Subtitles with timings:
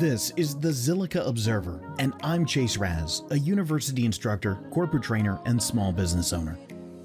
[0.00, 5.62] This is the Zilliqa Observer, and I'm Chase Raz, a university instructor, corporate trainer, and
[5.62, 6.56] small business owner.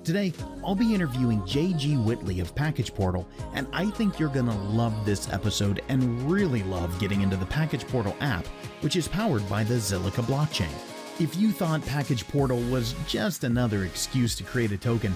[0.06, 0.32] Today,
[0.64, 5.28] I'll be interviewing JG Whitley of PackagePortal, and I think you're going to love this
[5.34, 8.48] episode and really love getting into the PackagePortal app,
[8.80, 10.72] which is powered by the Zilliqa blockchain.
[11.20, 15.16] If you thought PackagePortal was just another excuse to create a token,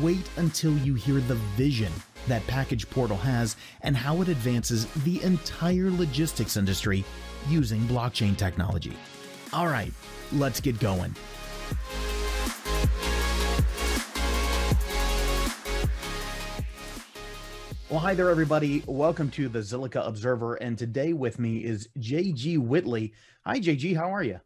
[0.00, 1.92] wait until you hear the vision
[2.26, 7.04] that PackagePortal has and how it advances the entire logistics industry
[7.48, 8.96] using blockchain technology.
[9.52, 9.92] All right,
[10.32, 11.14] let's get going.
[17.90, 18.82] Well, hi there, everybody.
[18.86, 20.56] Welcome to the Zilliqa Observer.
[20.56, 23.14] And today with me is JG Whitley.
[23.46, 23.96] Hi, JG.
[23.96, 24.40] How are you?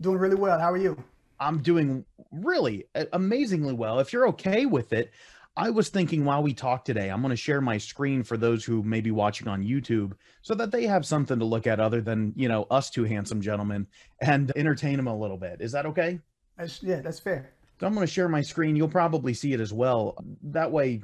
[0.00, 0.56] Doing really well.
[0.56, 0.96] How are you?
[1.40, 3.98] I'm doing really amazingly well.
[3.98, 5.10] If you're okay with it,
[5.56, 8.64] I was thinking while we talk today, I'm going to share my screen for those
[8.64, 12.00] who may be watching on YouTube so that they have something to look at other
[12.00, 13.86] than, you know, us two handsome gentlemen
[14.20, 15.60] and entertain them a little bit.
[15.60, 16.20] Is that okay?
[16.56, 17.52] That's, yeah, that's fair.
[17.80, 18.76] So I'm going to share my screen.
[18.76, 20.16] You'll probably see it as well.
[20.44, 21.02] That way,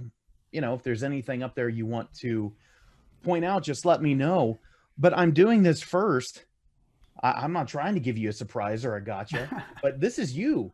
[0.53, 2.53] you know, if there's anything up there you want to
[3.25, 4.60] point out, just let me know.
[4.97, 6.44] But I'm doing this first.
[7.20, 10.36] I, am not trying to give you a surprise or a gotcha, but this is
[10.36, 10.72] you.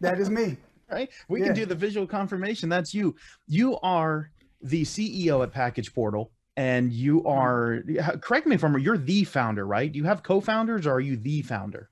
[0.00, 0.56] that is me
[0.90, 1.10] right?
[1.28, 1.46] We yeah.
[1.46, 2.68] can do the visual confirmation.
[2.68, 3.14] That's you.
[3.46, 4.30] You are
[4.62, 7.28] the CEO at PackagePortal, and you mm-hmm.
[7.28, 8.18] are.
[8.18, 8.82] Correct me if I'm wrong.
[8.82, 9.90] You're the founder, right?
[9.90, 11.90] Do you have co-founders, or are you the founder?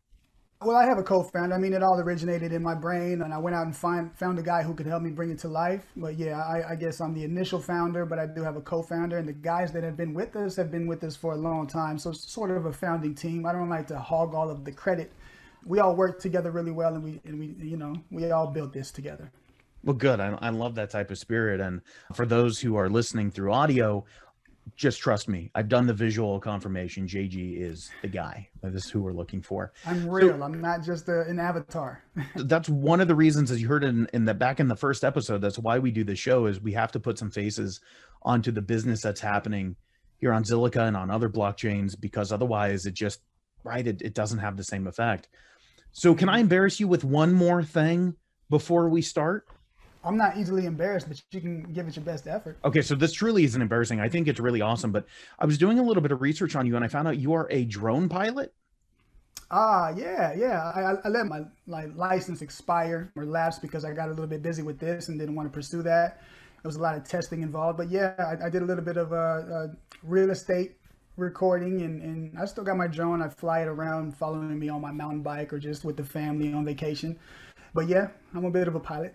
[0.64, 1.52] Well, I have a co-founder.
[1.52, 4.38] I mean, it all originated in my brain, and I went out and find found
[4.38, 5.84] a guy who could help me bring it to life.
[5.96, 9.18] But yeah, I, I guess I'm the initial founder, but I do have a co-founder,
[9.18, 11.66] and the guys that have been with us have been with us for a long
[11.66, 11.98] time.
[11.98, 13.44] So it's sort of a founding team.
[13.44, 15.12] I don't like to hog all of the credit
[15.66, 18.72] we all work together really well, and we and we you know we all built
[18.72, 19.30] this together.
[19.84, 20.20] Well, good.
[20.20, 21.60] I, I love that type of spirit.
[21.60, 21.80] And
[22.14, 24.04] for those who are listening through audio,
[24.76, 25.50] just trust me.
[25.54, 27.06] I've done the visual confirmation.
[27.06, 28.48] JG is the guy.
[28.62, 29.72] This is who we're looking for.
[29.84, 30.38] I'm real.
[30.38, 32.04] So, I'm not just a, an avatar.
[32.36, 35.02] that's one of the reasons, as you heard in, in the back in the first
[35.02, 37.80] episode, that's why we do the show is we have to put some faces
[38.22, 39.74] onto the business that's happening
[40.18, 43.20] here on Zilliqa and on other blockchains because otherwise it just
[43.64, 45.28] right it, it doesn't have the same effect.
[45.92, 48.16] So can I embarrass you with one more thing
[48.48, 49.46] before we start?
[50.04, 52.58] I'm not easily embarrassed, but you can give it your best effort.
[52.64, 54.00] Okay, so this truly isn't embarrassing.
[54.00, 54.90] I think it's really awesome.
[54.90, 55.06] But
[55.38, 57.34] I was doing a little bit of research on you, and I found out you
[57.34, 58.52] are a drone pilot.
[59.50, 60.72] Ah, yeah, yeah.
[60.74, 64.42] I, I let my, my license expire or lapse because I got a little bit
[64.42, 66.22] busy with this and didn't want to pursue that.
[66.62, 68.96] There was a lot of testing involved, but yeah, I, I did a little bit
[68.96, 69.66] of uh, uh,
[70.02, 70.76] real estate
[71.16, 73.22] recording and, and I still got my drone.
[73.22, 76.52] I fly it around following me on my mountain bike or just with the family
[76.52, 77.18] on vacation.
[77.74, 79.14] But yeah, I'm a bit of a pilot.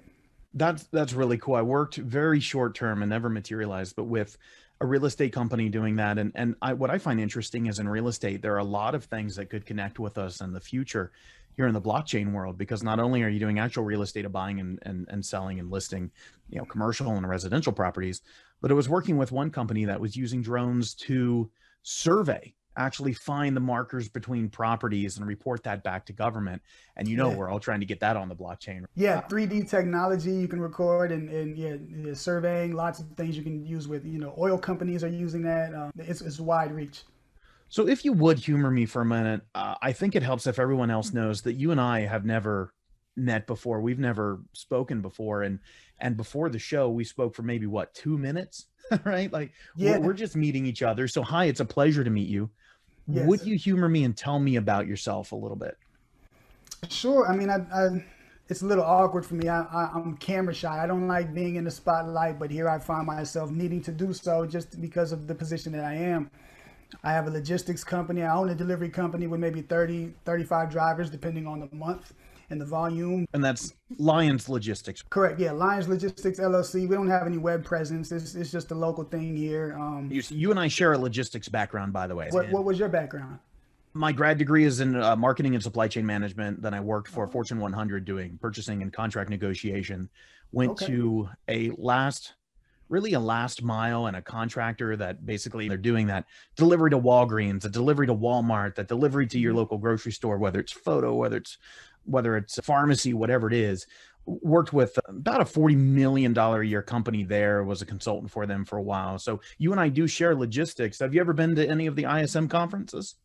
[0.53, 1.55] That's that's really cool.
[1.55, 4.37] I worked very short term and never materialized, but with
[4.79, 7.89] a real estate company doing that and and I, what I find interesting is in
[7.89, 10.59] real estate there are a lot of things that could connect with us in the
[10.59, 11.11] future
[11.55, 14.31] here in the blockchain world because not only are you doing actual real estate of
[14.31, 16.11] buying and, and, and selling and listing
[16.49, 18.21] you know commercial and residential properties
[18.61, 21.49] but it was working with one company that was using drones to
[21.87, 26.61] survey actually find the markers between properties and report that back to government.
[26.95, 27.35] And you know yeah.
[27.35, 28.85] we're all trying to get that on the blockchain.
[28.95, 33.65] Yeah 3d technology you can record and, and yeah, surveying lots of things you can
[33.65, 35.73] use with you know oil companies are using that.
[35.73, 37.03] Um, it's, it's wide reach.
[37.69, 40.59] So if you would humor me for a minute uh, i think it helps if
[40.59, 42.71] everyone else knows that you and i have never
[43.17, 45.59] met before we've never spoken before and
[45.99, 48.67] and before the show we spoke for maybe what two minutes
[49.03, 49.31] right?
[49.31, 49.97] Like yeah.
[49.97, 51.07] we're, we're, just meeting each other.
[51.07, 52.49] So hi, it's a pleasure to meet you.
[53.07, 53.25] Yes.
[53.25, 55.77] Would you humor me and tell me about yourself a little bit?
[56.89, 57.27] Sure.
[57.27, 58.05] I mean, I, I
[58.49, 59.47] it's a little awkward for me.
[59.47, 60.83] I, I, am camera shy.
[60.83, 64.13] I don't like being in the spotlight, but here I find myself needing to do
[64.13, 66.29] so just because of the position that I am.
[67.03, 68.23] I have a logistics company.
[68.23, 72.13] I own a delivery company with maybe 30, 35 drivers, depending on the month
[72.49, 73.27] and the volume.
[73.33, 75.01] And that's Lions Logistics.
[75.09, 75.39] Correct.
[75.39, 76.87] Yeah, Lions Logistics LLC.
[76.87, 78.11] We don't have any web presence.
[78.11, 79.75] It's, it's just a local thing here.
[79.79, 82.29] Um, you, you and I share a logistics background, by the way.
[82.31, 83.39] What, what was your background?
[83.93, 86.61] My grad degree is in uh, marketing and supply chain management.
[86.61, 87.29] Then I worked for oh.
[87.29, 90.09] Fortune 100 doing purchasing and contract negotiation.
[90.51, 90.87] Went okay.
[90.87, 92.33] to a last
[92.89, 96.25] really a last mile and a contractor that basically they're doing that
[96.55, 99.59] delivery to Walgreens, a delivery to Walmart, that delivery to your mm-hmm.
[99.59, 101.57] local grocery store, whether it's photo, whether it's
[102.07, 103.85] whether it's a pharmacy, whatever it is,
[104.25, 108.65] worked with about a $40 million a year company there, was a consultant for them
[108.65, 109.17] for a while.
[109.19, 110.99] So you and I do share logistics.
[110.99, 113.15] Have you ever been to any of the ISM conferences?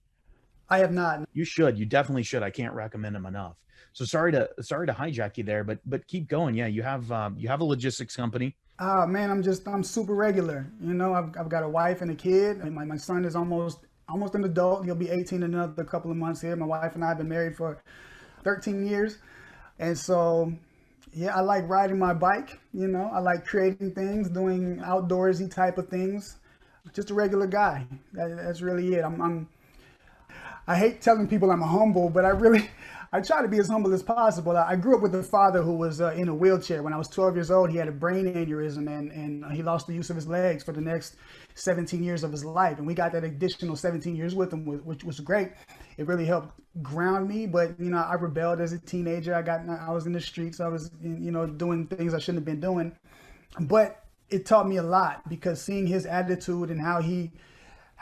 [0.69, 1.29] I have not.
[1.33, 1.79] You should.
[1.79, 2.43] You definitely should.
[2.43, 3.57] I can't recommend them enough.
[3.93, 6.55] So sorry to sorry to hijack you there, but but keep going.
[6.55, 8.57] Yeah, you have um, you have a logistics company.
[8.79, 10.67] Oh man, I'm just I'm super regular.
[10.81, 13.37] You know, I've I've got a wife and a kid, and my, my son is
[13.37, 14.85] almost almost an adult.
[14.87, 16.57] He'll be 18 in another couple of months here.
[16.57, 17.83] My wife and I have been married for
[18.43, 19.19] 13 years.
[19.79, 20.53] And so,
[21.13, 22.61] yeah, I like riding my bike.
[22.73, 26.37] You know, I like creating things, doing outdoorsy type of things.
[26.95, 27.87] Just a regular guy.
[28.13, 29.05] That, that's really it.
[29.05, 29.49] I'm, I'm,
[30.67, 32.69] I hate telling people I'm humble, but I really,
[33.13, 34.57] I try to be as humble as possible.
[34.57, 36.83] I grew up with a father who was uh, in a wheelchair.
[36.83, 39.87] When I was 12 years old, he had a brain aneurysm and, and he lost
[39.87, 41.17] the use of his legs for the next
[41.55, 42.79] 17 years of his life.
[42.79, 45.51] And we got that additional 17 years with him, which was great.
[45.97, 47.47] It really helped ground me.
[47.47, 49.35] But, you know, I rebelled as a teenager.
[49.35, 50.61] I got, I was in the streets.
[50.61, 52.93] I was, you know, doing things I shouldn't have been doing.
[53.61, 57.31] But it taught me a lot because seeing his attitude and how he,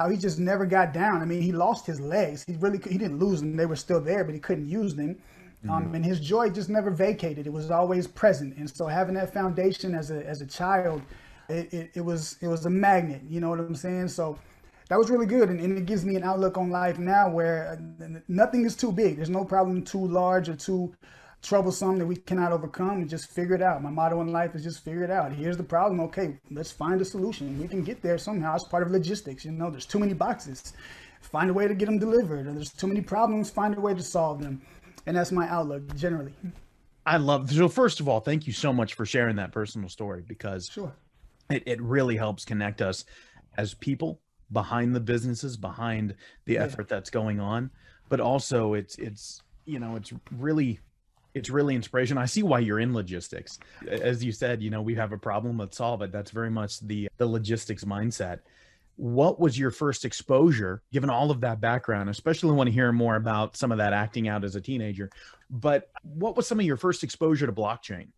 [0.01, 1.21] how he just never got down.
[1.21, 2.43] I mean, he lost his legs.
[2.47, 5.19] He really he didn't lose them; they were still there, but he couldn't use them.
[5.65, 5.71] Um, mm-hmm.
[5.71, 7.47] Um, and his joy just never vacated.
[7.47, 8.57] It was always present.
[8.57, 11.03] And so having that foundation as a as a child,
[11.51, 13.21] it, it, it was it was a magnet.
[13.29, 14.09] You know what I'm saying?
[14.09, 14.39] So
[14.91, 17.79] that was really good, and, and it gives me an outlook on life now where
[17.79, 19.17] uh, nothing is too big.
[19.17, 20.93] There's no problem too large or too
[21.43, 23.81] troublesome that we cannot overcome and just figure it out.
[23.85, 25.33] My motto in life is just figure it out.
[25.33, 26.01] Here's the problem.
[26.01, 27.57] Okay, let's find a solution.
[27.61, 28.57] We can get there somehow.
[28.57, 29.45] It's part of logistics.
[29.45, 30.73] You know, there's too many boxes.
[31.21, 32.49] Find a way to get them delivered.
[32.49, 33.49] Or there's too many problems.
[33.49, 34.61] Find a way to solve them.
[35.07, 36.35] And that's my outlook generally.
[37.07, 37.49] I love.
[37.53, 40.93] So first of all, thank you so much for sharing that personal story because sure.
[41.49, 43.05] it, it really helps connect us
[43.57, 44.21] as people
[44.53, 46.15] behind the businesses, behind
[46.45, 46.65] the yeah.
[46.65, 47.71] effort that's going on.
[48.09, 50.81] But also it's it's you know, it's really
[51.35, 52.19] it's really inspiration.
[52.19, 53.59] I see why you're in logistics.
[53.89, 56.11] As you said, you know, we have a problem, let's solve it.
[56.13, 58.41] That's very much the the logistics mindset.
[58.97, 62.11] What was your first exposure, given all of that background?
[62.11, 65.11] Especially want to hear more about some of that acting out as a teenager.
[65.49, 68.09] But what was some of your first exposure to blockchain?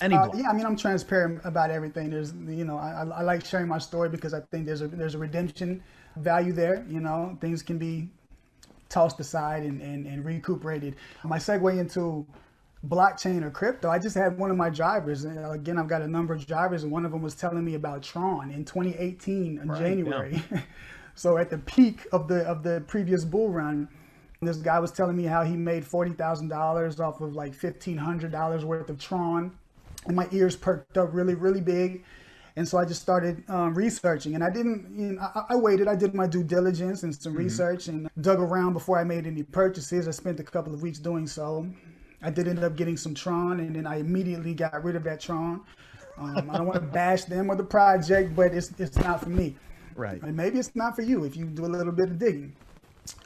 [0.00, 2.10] Any uh, yeah, I mean, I'm transparent about everything.
[2.10, 5.14] There's, you know, I, I like sharing my story because I think there's a there's
[5.14, 5.82] a redemption
[6.16, 6.86] value there.
[6.88, 8.08] You know, things can be
[8.88, 10.96] tossed aside and, and, and recuperated.
[11.24, 12.26] My segue into
[12.86, 15.24] blockchain or crypto, I just had one of my drivers.
[15.24, 17.74] And again, I've got a number of drivers, and one of them was telling me
[17.74, 20.42] about Tron in 2018 in right, January.
[20.50, 20.60] Yeah.
[21.14, 23.88] so at the peak of the of the previous bull run,
[24.40, 27.96] this guy was telling me how he made forty thousand dollars off of like fifteen
[27.96, 29.52] hundred dollars worth of Tron,
[30.08, 32.04] and my ears perked up really really big.
[32.56, 34.92] And so I just started um, researching, and I didn't.
[34.98, 35.86] You know, I, I, waited.
[35.86, 37.42] I did my due diligence and some mm-hmm.
[37.42, 40.08] research, and dug around before I made any purchases.
[40.08, 41.68] I spent a couple of weeks doing so.
[42.20, 45.20] I did end up getting some Tron, and then I immediately got rid of that
[45.20, 45.60] Tron.
[46.16, 49.28] Um, I don't want to bash them or the project, but it's it's not for
[49.28, 49.54] me.
[49.94, 50.20] Right.
[50.22, 52.54] And maybe it's not for you if you do a little bit of digging.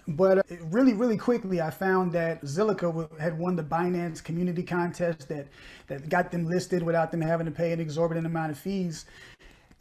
[0.08, 5.28] But uh, really, really quickly, I found that Zilliqa had won the Binance community contest
[5.28, 5.46] that,
[5.86, 9.04] that got them listed without them having to pay an exorbitant amount of fees.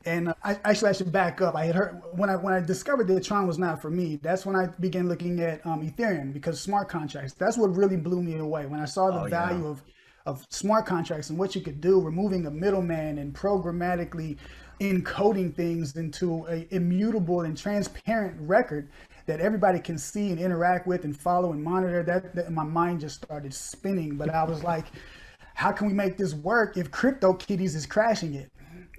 [0.06, 1.56] And uh, I, actually, I should back up.
[1.56, 4.18] I had heard when I when I discovered that Tron was not for me.
[4.22, 7.34] That's when I began looking at um, Ethereum because smart contracts.
[7.34, 9.70] That's what really blew me away when I saw the oh, value yeah.
[9.70, 9.84] of
[10.28, 14.38] of smart contracts and what you could do, removing a middleman and programmatically
[14.80, 18.90] encoding things into a immutable and transparent record
[19.26, 23.02] that everybody can see and interact with and follow and monitor, that, that my mind
[23.02, 24.16] just started spinning.
[24.16, 24.88] But I was like,
[25.54, 28.52] how can we make this work if CryptoKitties is crashing it?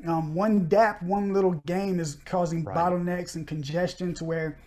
[0.07, 2.77] Um, one dApp, one little game is causing right.
[2.77, 4.59] bottlenecks and congestion to where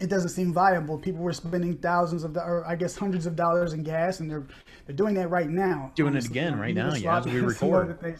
[0.00, 0.98] it doesn't seem viable.
[0.98, 4.46] People were spending thousands of, or I guess hundreds of dollars in gas, and they're
[4.86, 5.92] they're doing that right now.
[5.94, 8.18] Doing um, it again right now, yeah, as we record.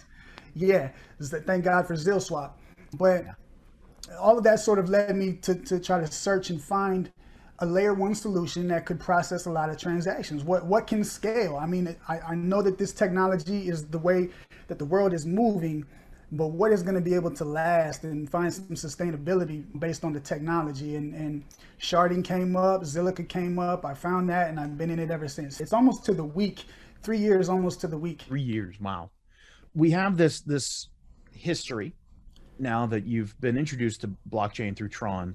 [0.54, 2.52] Yeah, thank God for ZilSwap.
[2.96, 3.26] But
[4.18, 7.10] all of that sort of led me to, to try to search and find
[7.60, 10.44] a layer one solution that could process a lot of transactions.
[10.44, 11.56] What what can scale?
[11.56, 14.28] I mean, I, I know that this technology is the way
[14.68, 15.86] that the world is moving,
[16.32, 20.12] but what is going to be able to last and find some sustainability based on
[20.12, 20.96] the technology?
[20.96, 21.44] And, and
[21.80, 23.84] sharding came up, Zilliqa came up.
[23.84, 25.60] I found that, and I've been in it ever since.
[25.60, 26.64] It's almost to the week,
[27.02, 28.22] three years almost to the week.
[28.22, 29.10] Three years, wow.
[29.74, 30.88] We have this this
[31.32, 31.94] history
[32.58, 35.34] now that you've been introduced to blockchain through Tron,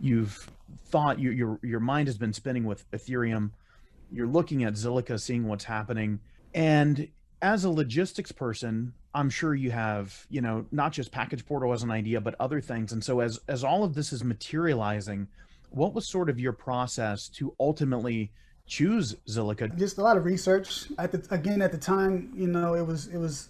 [0.00, 0.50] you've
[0.86, 3.50] thought you, your your mind has been spinning with Ethereum.
[4.10, 6.20] You're looking at Zilliqa, seeing what's happening,
[6.54, 7.08] and
[7.40, 11.90] as a logistics person, I'm sure you have you know not just PackagePortal as an
[11.90, 12.92] idea, but other things.
[12.92, 15.28] And so as as all of this is materializing,
[15.70, 18.30] what was sort of your process to ultimately
[18.66, 19.76] choose Zilliqa?
[19.78, 20.86] Just a lot of research.
[20.98, 23.48] At the again at the time, you know, it was it was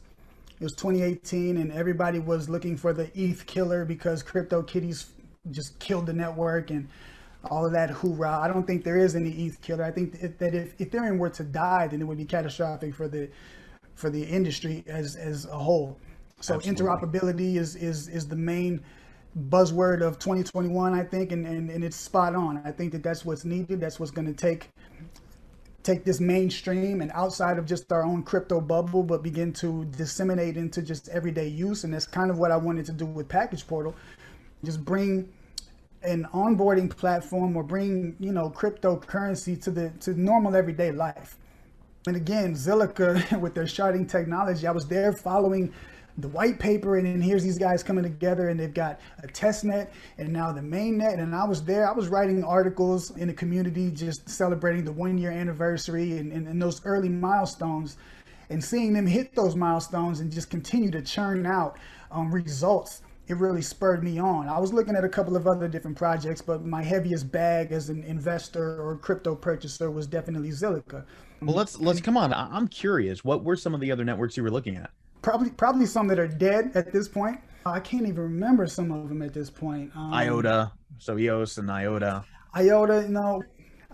[0.61, 5.07] it was 2018 and everybody was looking for the ETH killer because CryptoKitties
[5.51, 6.89] just killed the network and
[7.45, 8.41] all of that hoorah.
[8.41, 9.85] I don't think there is any ETH killer.
[9.85, 13.29] I think that if Ethereum were to die, then it would be catastrophic for the
[13.95, 15.99] for the industry as as a whole.
[16.41, 16.85] So Absolutely.
[16.85, 18.81] interoperability is is is the main
[19.49, 22.61] buzzword of 2021, I think, and, and, and it's spot on.
[22.65, 23.81] I think that that's what's needed.
[23.81, 24.71] That's what's going to take
[25.83, 30.57] take this mainstream and outside of just our own crypto bubble, but begin to disseminate
[30.57, 31.85] into just everyday use.
[31.85, 33.95] And that's kind of what I wanted to do with PackagePortal.
[34.65, 35.33] Just bring
[36.03, 41.37] an onboarding platform or bring, you know, cryptocurrency to the to normal everyday life.
[42.07, 45.73] And again, Zilliqa with their sharding technology, I was there following
[46.19, 49.65] the white paper and then here's these guys coming together and they've got a test
[49.65, 53.29] net and now the main net and i was there i was writing articles in
[53.29, 57.97] the community just celebrating the one year anniversary and, and, and those early milestones
[58.51, 61.79] and seeing them hit those milestones and just continue to churn out
[62.11, 64.49] um, results it really spurred me on.
[64.49, 67.91] I was looking at a couple of other different projects, but my heaviest bag as
[67.91, 71.05] an investor or crypto purchaser was definitely Zilliqa.
[71.43, 72.33] Well, let's let's come on.
[72.33, 73.23] I'm curious.
[73.23, 74.91] What were some of the other networks you were looking at?
[75.29, 77.39] Probably probably some that are dead at this point.
[77.67, 79.91] I can't even remember some of them at this point.
[79.95, 82.25] Um, IOTA, so EOS and IOTA.
[82.57, 83.43] IOTA, you know,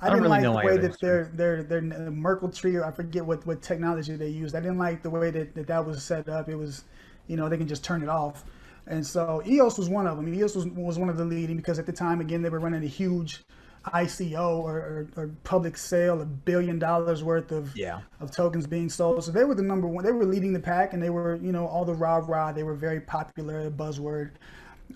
[0.00, 2.93] I, I didn't really like the way that their their their Merkle tree, or I
[2.93, 4.55] forget what what technology they used.
[4.55, 6.49] I didn't like the way that, that that was set up.
[6.49, 6.85] It was,
[7.26, 8.45] you know, they can just turn it off.
[8.87, 10.33] And so EOS was one of them.
[10.33, 12.85] EOS was, was one of the leading because at the time, again, they were running
[12.85, 13.43] a huge
[13.93, 18.00] ICO or, or, or, public sale, a billion dollars worth of yeah.
[18.21, 19.23] of tokens being sold.
[19.25, 20.05] So they were the number one.
[20.05, 22.53] They were leading the pack, and they were you know all the rah rah.
[22.53, 24.33] They were very popular, buzzword.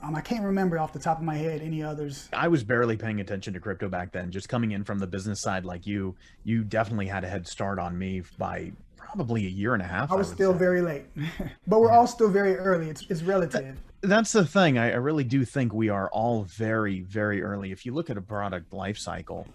[0.03, 2.29] Um, I can't remember off the top of my head any others.
[2.33, 4.31] I was barely paying attention to crypto back then.
[4.31, 6.15] Just coming in from the business side, like you,
[6.45, 10.13] you definitely had a head start on me by probably a year and a half.
[10.13, 10.59] I was I still say.
[10.59, 11.07] very late,
[11.67, 12.91] but we're all still very early.
[12.91, 14.79] It's it's relative that's the thing.
[14.79, 17.73] I, I, really do think we are all very, very early.
[17.73, 19.47] If you look at a product life cycle,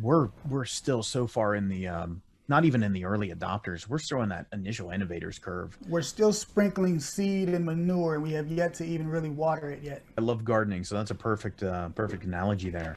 [0.00, 3.88] we're we're still so far in the um, not even in the early adopters.
[3.88, 5.76] We're still in that initial innovators curve.
[5.88, 9.82] We're still sprinkling seed and manure, and we have yet to even really water it
[9.82, 10.02] yet.
[10.18, 12.96] I love gardening, so that's a perfect uh, perfect analogy there.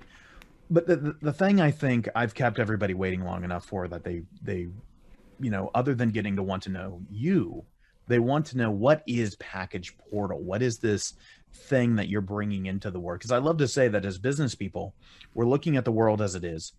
[0.70, 4.04] But the, the the thing I think I've kept everybody waiting long enough for that
[4.04, 4.68] they they,
[5.40, 7.66] you know, other than getting to want to know you
[8.08, 10.40] they want to know what is PackagePortal?
[10.40, 11.14] What is this
[11.54, 13.20] thing that you're bringing into the world?
[13.20, 14.94] Because i love to say that as business people
[15.34, 16.74] we're looking at the world as it is.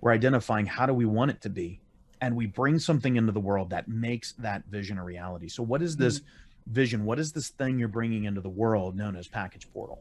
[0.00, 1.80] We're identifying how do we want it to be
[2.20, 5.48] and we bring something into the world that makes that vision a reality.
[5.48, 6.72] So what is this mm-hmm.
[6.72, 7.04] vision?
[7.04, 9.98] What is this thing you're bringing into the world known as PackagePortal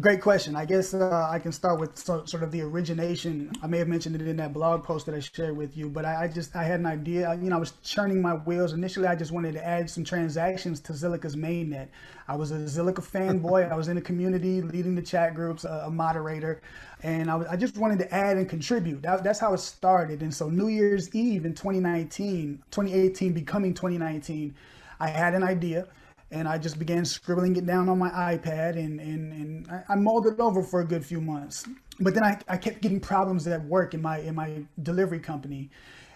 [0.00, 0.56] Great question.
[0.56, 3.52] I guess uh, I can start with so, sort of the origination.
[3.62, 6.04] I may have mentioned it in that blog post that I shared with you, but
[6.04, 7.32] I, I, just I had an idea.
[7.40, 8.72] You know, I was churning my wheels.
[8.72, 11.86] Initially, I just wanted to add some transactions to Zilliqa's mainnet.
[12.26, 13.70] I was a Zilliqa fanboy.
[13.70, 16.60] I was in the community, leading the chat groups, a, a moderator,
[17.04, 19.00] and I, I, just wanted to add and contribute.
[19.02, 20.22] That, that's how it started.
[20.22, 24.56] And so New Year's Eve in 2019, 2018, becoming 2019,
[24.98, 25.86] I had an idea
[26.34, 29.94] and I just began scribbling it down on my iPad and, and, and I, I
[29.94, 31.64] mulled it over for a good few months.
[32.00, 35.70] But then I, I kept getting problems at work in my in my delivery company.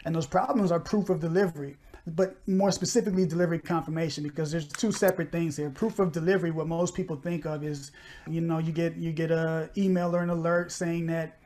[0.05, 4.91] And those problems are proof of delivery, but more specifically delivery confirmation because there's two
[4.91, 5.71] separate things here.
[5.71, 7.93] Proof of delivery, what most people think of is,
[8.27, 11.39] you know, you get you get a email or an alert saying that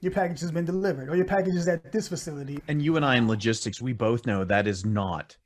[0.00, 2.60] your package has been delivered or your package is at this facility.
[2.66, 5.36] And you and I in logistics, we both know that is not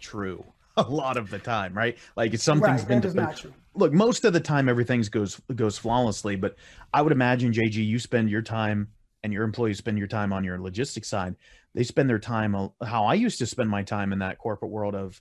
[0.00, 0.42] true.
[0.86, 1.96] a lot of the time, right?
[2.16, 3.52] Like something's right, been true.
[3.74, 6.56] Look, most of the time everything's goes goes flawlessly, but
[6.92, 8.88] I would imagine JG, you spend your time
[9.22, 11.36] and your employees spend your time on your logistics side.
[11.74, 14.94] They spend their time how I used to spend my time in that corporate world
[14.94, 15.20] of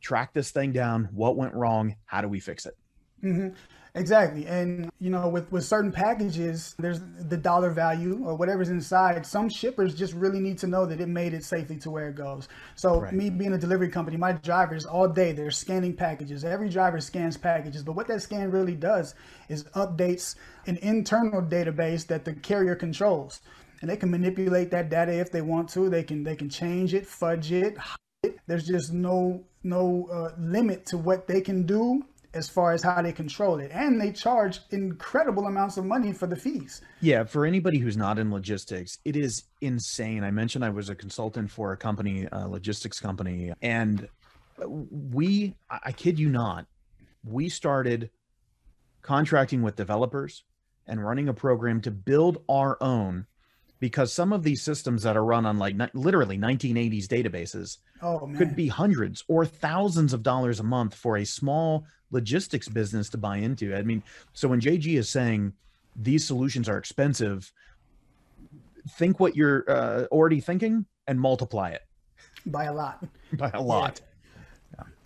[0.00, 2.76] track this thing down, what went wrong, how do we fix it?
[3.22, 3.54] Mm-hmm.
[3.94, 4.46] Exactly.
[4.46, 9.26] And, you know, with, with certain packages, there's the dollar value or whatever's inside.
[9.26, 12.14] Some shippers just really need to know that it made it safely to where it
[12.14, 12.48] goes.
[12.74, 13.12] So, right.
[13.12, 16.42] me being a delivery company, my drivers all day, they're scanning packages.
[16.42, 17.82] Every driver scans packages.
[17.82, 19.14] But what that scan really does
[19.50, 23.42] is updates an internal database that the carrier controls.
[23.82, 25.90] And they can manipulate that data if they want to.
[25.90, 27.76] They can they can change it, fudge it.
[28.46, 32.04] There's just no no uh, limit to what they can do
[32.34, 33.70] as far as how they control it.
[33.72, 36.80] And they charge incredible amounts of money for the fees.
[37.00, 40.24] Yeah, for anybody who's not in logistics, it is insane.
[40.24, 44.08] I mentioned I was a consultant for a company, a logistics company, and
[44.66, 46.66] we, I kid you not,
[47.24, 48.10] we started
[49.02, 50.44] contracting with developers
[50.86, 53.26] and running a program to build our own
[53.82, 58.54] because some of these systems that are run on like literally 1980s databases oh, could
[58.54, 63.38] be hundreds or thousands of dollars a month for a small logistics business to buy
[63.38, 63.74] into.
[63.74, 65.52] I mean, so when JG is saying
[65.96, 67.52] these solutions are expensive,
[68.90, 71.82] think what you're uh, already thinking and multiply it
[72.46, 73.04] by a lot.
[73.32, 74.00] by a lot.
[74.00, 74.11] Yeah.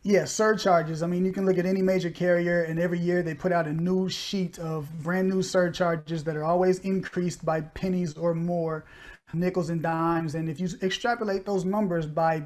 [0.06, 1.02] Yeah, surcharges.
[1.02, 3.66] I mean, you can look at any major carrier, and every year they put out
[3.66, 8.84] a new sheet of brand new surcharges that are always increased by pennies or more,
[9.34, 10.36] nickels and dimes.
[10.36, 12.44] And if you extrapolate those numbers by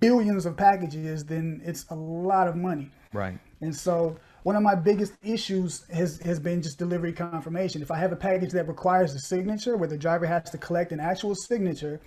[0.00, 2.90] billions of packages, then it's a lot of money.
[3.12, 3.38] Right.
[3.60, 7.80] And so one of my biggest issues has, has been just delivery confirmation.
[7.80, 10.90] If I have a package that requires a signature where the driver has to collect
[10.90, 12.00] an actual signature,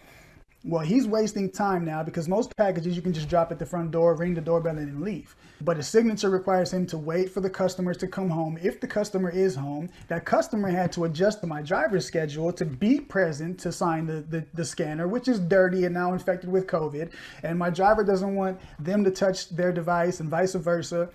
[0.63, 3.89] well, he's wasting time now because most packages you can just drop at the front
[3.89, 5.36] door, ring the doorbell, and then leave.
[5.62, 8.60] But a signature requires him to wait for the customers to come home.
[8.62, 12.65] If the customer is home, that customer had to adjust to my driver's schedule to
[12.65, 16.68] be present to sign the, the, the scanner, which is dirty and now infected with
[16.68, 17.12] COVID.
[17.41, 21.10] And my driver doesn't want them to touch their device and vice versa.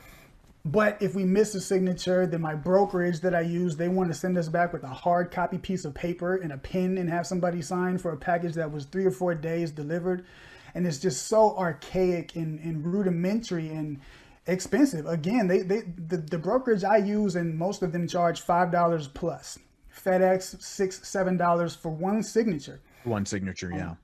[0.66, 4.18] But if we miss a signature, then my brokerage that I use, they want to
[4.18, 7.25] send us back with a hard copy piece of paper and a pen and have
[7.25, 10.26] somebody sign for a package that was three or four days delivered.
[10.75, 14.00] And it's just so archaic and, and rudimentary and
[14.49, 15.06] expensive.
[15.06, 19.06] Again, they, they the, the brokerage I use and most of them charge five dollars
[19.06, 19.61] plus.
[20.04, 22.80] FedEx six, seven dollars for one signature.
[23.04, 23.90] One signature, yeah.
[23.90, 23.99] Um,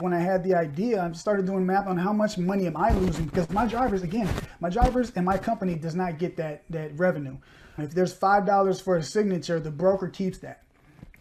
[0.00, 2.92] when I had the idea, I started doing math on how much money am I
[2.92, 4.28] losing because my drivers, again,
[4.60, 7.36] my drivers and my company does not get that that revenue.
[7.78, 10.62] If there's five dollars for a signature, the broker keeps that.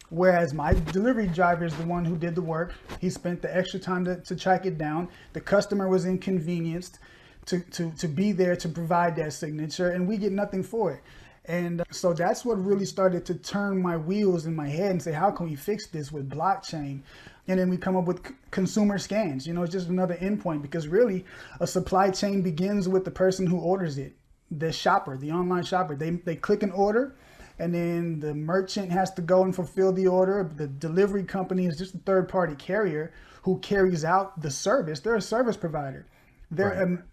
[0.10, 2.74] Whereas my delivery driver is the one who did the work.
[3.02, 5.10] He spent the extra time to, to track it down.
[5.34, 7.00] The customer was inconvenienced
[7.48, 11.02] to, to, to be there to provide that signature, and we get nothing for it.
[11.46, 15.14] And so that's what really started to turn my wheels in my head and say,
[15.14, 17.02] how can we fix this with blockchain?
[17.48, 19.48] And then we come up with consumer scans.
[19.48, 21.26] You know, it's just another endpoint because really
[21.60, 24.16] a supply chain begins with the person who orders it,
[24.52, 25.96] the shopper, the online shopper.
[25.96, 27.16] They they click an order,
[27.60, 30.50] and then the merchant has to go and fulfill the order.
[30.56, 33.14] The delivery company is just a third party carrier
[33.44, 35.00] who carries out the service.
[35.00, 36.06] They're a service provider.
[36.52, 37.00] They're right.
[37.00, 37.04] a,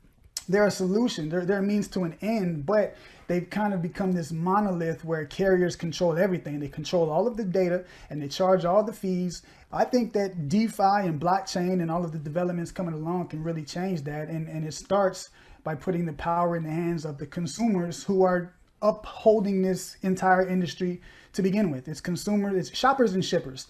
[0.49, 1.29] they're a solution.
[1.29, 2.97] They're, they're a means to an end, but
[3.27, 6.61] they've kind of become this monolith where carriers control everything.
[6.61, 9.43] They control all of the data and they charge all the fees.
[9.73, 13.65] I think that DeFi and blockchain and all of the developments coming along can really
[13.65, 14.29] change that.
[14.29, 15.31] And, and it starts
[15.65, 20.47] by putting the power in the hands of the consumers who are upholding this entire
[20.47, 21.01] industry
[21.33, 21.89] to begin with.
[21.89, 23.69] It's consumers, it's shoppers and shippers.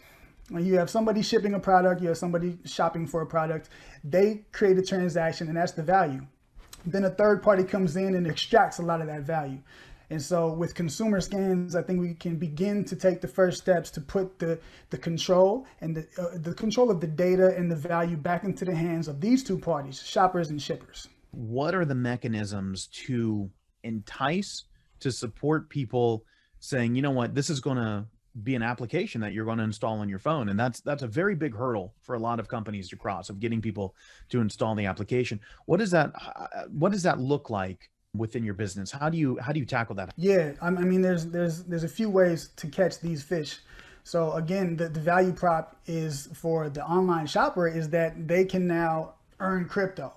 [0.50, 3.70] When you have somebody shipping a product, you have somebody shopping for a product,
[4.02, 6.26] they create a transaction and that's the value
[6.86, 9.58] then a third party comes in and extracts a lot of that value.
[10.10, 13.90] And so with consumer scans, I think we can begin to take the first steps
[13.92, 17.76] to put the, the control and the, uh, the control of the data and the
[17.76, 21.08] value back into the hands of these two parties, shoppers and shippers.
[21.30, 23.50] What are the mechanisms to
[23.82, 24.64] entice,
[25.00, 26.24] to support people
[26.60, 28.06] saying, you know what, this is going to
[28.42, 31.06] be an application that you're going to install on your phone and that's that's a
[31.06, 33.94] very big hurdle for a lot of companies to cross of getting people
[34.28, 35.40] to install the application.
[35.66, 38.90] What does that uh, what does that look like within your business?
[38.90, 40.12] How do you how do you tackle that?
[40.16, 43.60] Yeah i mean there's there's there's a few ways to catch these fish.
[44.02, 48.66] So again the, the value prop is for the online shopper is that they can
[48.66, 50.12] now earn crypto.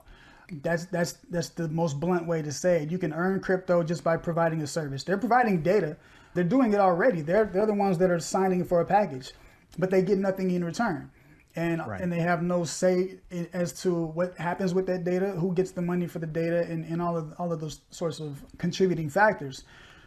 [0.63, 2.89] That's that's that's the most blunt way to say it.
[2.89, 5.03] You can earn crypto just by providing a service.
[5.03, 5.97] They're providing data
[6.37, 7.21] they're doing it already.
[7.21, 9.31] They're they're the ones that are signing for a package,
[9.79, 11.09] but they get nothing in return.
[11.55, 11.99] And, right.
[11.99, 13.17] and they have no say
[13.51, 16.85] as to what happens with that data, who gets the money for the data, and,
[16.85, 19.63] and all of all of those sorts of contributing factors.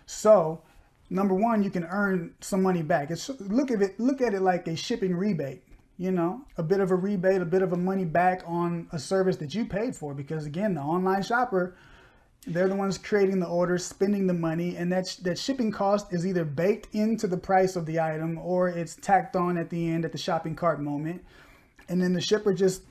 [0.07, 0.63] So,
[1.11, 3.11] number one, you can earn some money back.
[3.11, 5.65] It's look at it look at it like a shipping rebate
[5.99, 8.99] you know, a bit of a rebate, a bit of a money back on a
[8.99, 10.15] service that you paid for.
[10.15, 11.77] Because again, the online shopper
[12.47, 16.13] they're the ones creating the order, spending the money, and that, sh- that shipping cost
[16.13, 19.91] is either baked into the price of the item or it's tacked on at the
[19.91, 21.23] end at the shopping cart moment.
[21.89, 22.83] And then the shipper just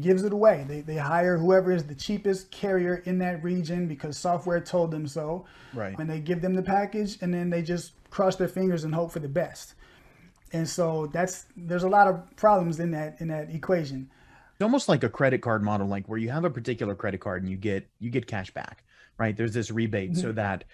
[0.00, 0.64] gives it away.
[0.68, 5.06] They, they hire whoever is the cheapest carrier in that region because software told them
[5.06, 5.46] so.
[5.72, 5.98] Right.
[5.98, 9.10] And they give them the package and then they just cross their fingers and hope
[9.10, 9.74] for the best.
[10.52, 14.10] And so that's there's a lot of problems in that in that equation
[14.62, 17.50] almost like a credit card model like where you have a particular credit card and
[17.50, 18.84] you get you get cash back
[19.18, 20.20] right there's this rebate mm-hmm.
[20.20, 20.64] so that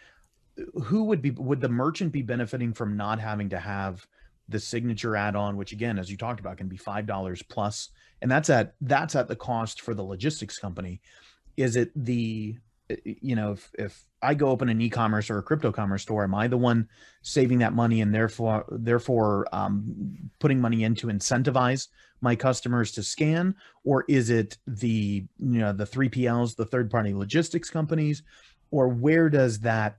[0.59, 4.07] uh, who would be would the merchant be benefiting from not having to have
[4.49, 7.91] the signature add-on which again as you talked about can be five dollars plus
[8.23, 11.01] and that's at that's at the cost for the logistics company
[11.57, 12.57] is it the
[13.05, 16.35] you know if if i go open an e-commerce or a crypto commerce store am
[16.35, 16.89] i the one
[17.23, 21.89] saving that money and therefore therefore um, putting money in to incentivize
[22.21, 23.55] my customers to scan?
[23.85, 28.23] Or is it the you know the 3pls the third party logistics companies?
[28.71, 29.99] Or where does that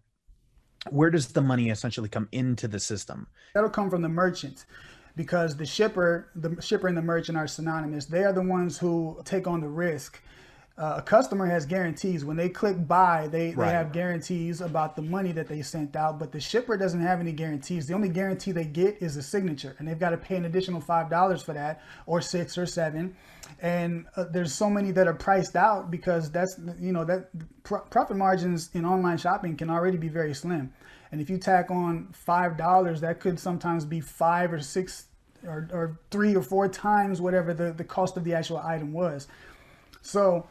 [0.89, 3.27] where does the money essentially come into the system?
[3.53, 4.65] That'll come from the merchant
[5.15, 8.05] because the shipper the shipper and the merchant are synonymous.
[8.05, 10.21] They are the ones who take on the risk
[10.77, 12.23] uh, a customer has guarantees.
[12.23, 13.65] When they click buy they, right.
[13.67, 17.19] they have guarantees about the money that they sent out but the shipper doesn't have
[17.19, 17.87] any guarantees.
[17.87, 20.79] The only guarantee they get is a signature and they've got to pay an additional
[20.79, 23.15] five dollars for that or six or seven.
[23.59, 27.29] And uh, there's so many that are priced out because that's you know that
[27.63, 30.71] pr- profit margins in online shopping can already be very slim.
[31.11, 35.05] And if you tack on five dollars that could sometimes be five or six
[35.43, 39.27] or, or three or four times whatever the, the cost of the actual item was.
[40.01, 40.47] So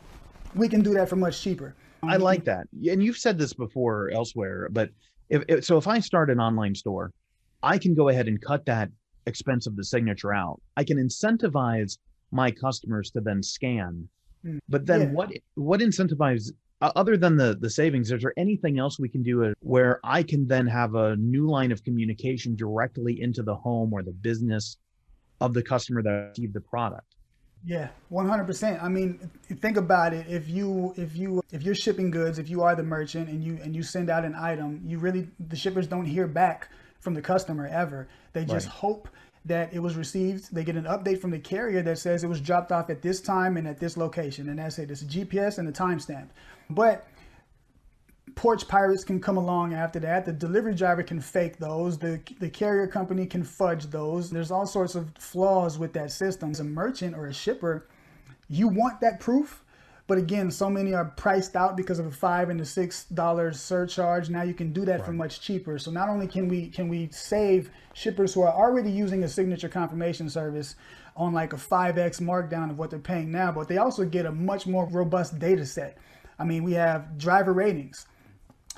[0.56, 1.74] we can do that for much cheaper.
[2.02, 2.66] I like that.
[2.88, 4.90] And you've said this before elsewhere, but
[5.28, 7.12] if, if, so if I start an online store,
[7.62, 8.90] I can go ahead and cut that
[9.26, 10.60] expense of the signature out.
[10.76, 11.98] I can incentivize
[12.30, 14.08] my customers to then scan.
[14.44, 14.58] Hmm.
[14.68, 15.08] But then yeah.
[15.08, 19.44] what what incentivizes other than the the savings is there anything else we can do
[19.44, 23.92] uh, where I can then have a new line of communication directly into the home
[23.92, 24.76] or the business
[25.40, 27.15] of the customer that received the product?
[27.64, 28.82] Yeah, one hundred percent.
[28.82, 30.26] I mean, think about it.
[30.28, 33.58] If you if you if you're shipping goods, if you are the merchant and you
[33.62, 36.68] and you send out an item, you really the shippers don't hear back
[37.00, 38.08] from the customer ever.
[38.32, 38.74] They just right.
[38.74, 39.08] hope
[39.46, 40.52] that it was received.
[40.54, 43.20] They get an update from the carrier that says it was dropped off at this
[43.20, 44.90] time and at this location, and that's it.
[44.90, 46.28] It's a GPS and a timestamp.
[46.68, 47.06] But
[48.36, 50.26] porch pirates can come along after that.
[50.26, 51.98] The delivery driver can fake those.
[51.98, 54.30] The, the carrier company can fudge those.
[54.30, 56.50] There's all sorts of flaws with that system.
[56.50, 57.88] As a merchant or a shipper,
[58.48, 59.64] you want that proof.
[60.06, 63.58] But again, so many are priced out because of a five and a six dollars
[63.58, 64.28] surcharge.
[64.28, 65.06] Now you can do that right.
[65.06, 65.78] for much cheaper.
[65.78, 69.68] So not only can we can we save shippers who are already using a signature
[69.68, 70.76] confirmation service
[71.16, 74.30] on like a 5x markdown of what they're paying now, but they also get a
[74.30, 75.96] much more robust data set.
[76.38, 78.06] I mean, we have driver ratings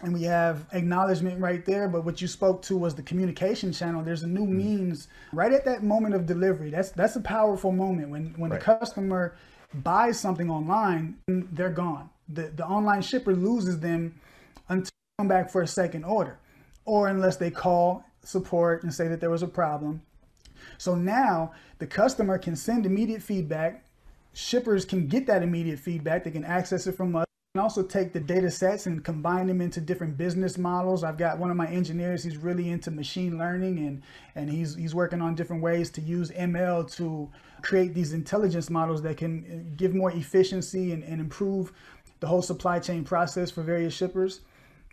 [0.02, 4.02] and we have acknowledgement right there but what you spoke to was the communication channel.
[4.02, 4.50] There's a new mm.
[4.50, 6.70] means right at that moment of delivery.
[6.70, 8.60] That's that's a powerful moment when when right.
[8.60, 9.36] the customer
[9.74, 12.10] buys something online they're gone.
[12.28, 14.20] The the online shipper loses them
[14.68, 16.38] until they come back for a second order
[16.84, 20.02] or unless they call support and say that there was a problem.
[20.78, 23.84] So now the customer can send immediate feedback.
[24.32, 26.24] Shippers can get that immediate feedback.
[26.24, 27.27] They can access it from us
[27.58, 31.04] also take the data sets and combine them into different business models.
[31.04, 34.02] I've got one of my engineers, he's really into machine learning and,
[34.34, 37.30] and he's, he's working on different ways to use ML to
[37.62, 41.72] create these intelligence models that can uh, give more efficiency and, and improve
[42.20, 44.40] the whole supply chain process for various shippers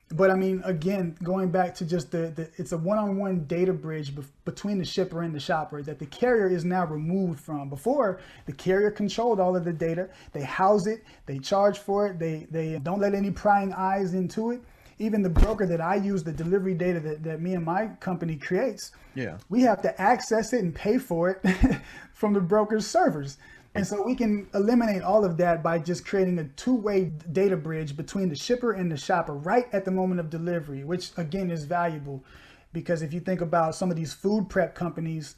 [0.09, 4.13] but I mean, again, going back to just the, the it's a one-on-one data bridge
[4.45, 7.69] between the shipper and the shopper that the carrier is now removed from.
[7.69, 10.09] Before, the carrier controlled all of the data.
[10.31, 14.51] They house it, they charge for it, they they don't let any prying eyes into
[14.51, 14.61] it.
[14.99, 18.37] Even the broker that I use, the delivery data that, that me and my company
[18.37, 21.81] creates, yeah, we have to access it and pay for it
[22.13, 23.37] from the broker's servers.
[23.75, 27.97] And so we can eliminate all of that by just creating a two-way data bridge
[27.97, 31.65] between the shipper and the shopper right at the moment of delivery, which again is
[31.65, 32.23] valuable.
[32.71, 35.35] Because if you think about some of these food prep companies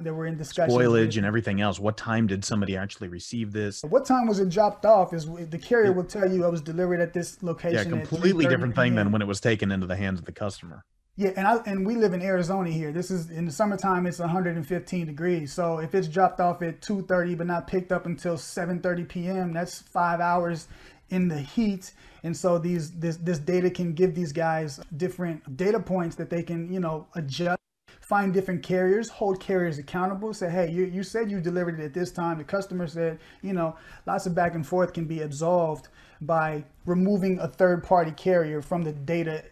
[0.00, 3.82] that were in discussion spoilage and everything else what time did somebody actually receive this?
[3.82, 7.00] What time was it dropped off is the carrier will tell you i was delivered
[7.00, 10.18] at this location yeah completely different thing than when it was taken into the hands
[10.18, 10.84] of the customer
[11.18, 12.92] yeah, and I and we live in Arizona here.
[12.92, 14.04] This is in the summertime.
[14.06, 15.50] It's 115 degrees.
[15.50, 19.80] So if it's dropped off at 2:30 but not picked up until 7:30 p.m., that's
[19.80, 20.68] five hours
[21.08, 21.94] in the heat.
[22.22, 26.42] And so these this this data can give these guys different data points that they
[26.42, 27.58] can you know adjust.
[28.02, 30.32] Find different carriers, hold carriers accountable.
[30.32, 32.38] Say, hey, you, you said you delivered it at this time.
[32.38, 33.74] The customer said, you know,
[34.06, 35.88] lots of back and forth can be absolved
[36.20, 39.42] by removing a third party carrier from the data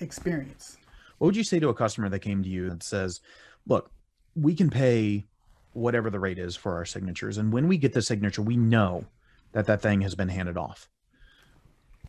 [0.00, 0.77] experience.
[1.18, 3.20] What would you say to a customer that came to you and says,
[3.66, 3.90] look,
[4.34, 5.26] we can pay
[5.72, 7.38] whatever the rate is for our signatures.
[7.38, 9.04] And when we get the signature, we know
[9.52, 10.88] that that thing has been handed off.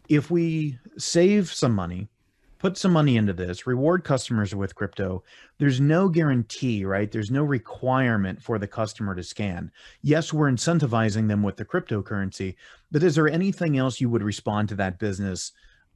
[0.08, 2.10] If we save some money,
[2.58, 5.24] put some money into this, reward customers with crypto,
[5.60, 7.12] there's no guarantee, right?
[7.12, 9.72] There's no requirement for the customer to scan.
[10.02, 12.56] Yes, we're incentivizing them with the cryptocurrency,
[12.92, 15.52] but is there anything else you would respond to that business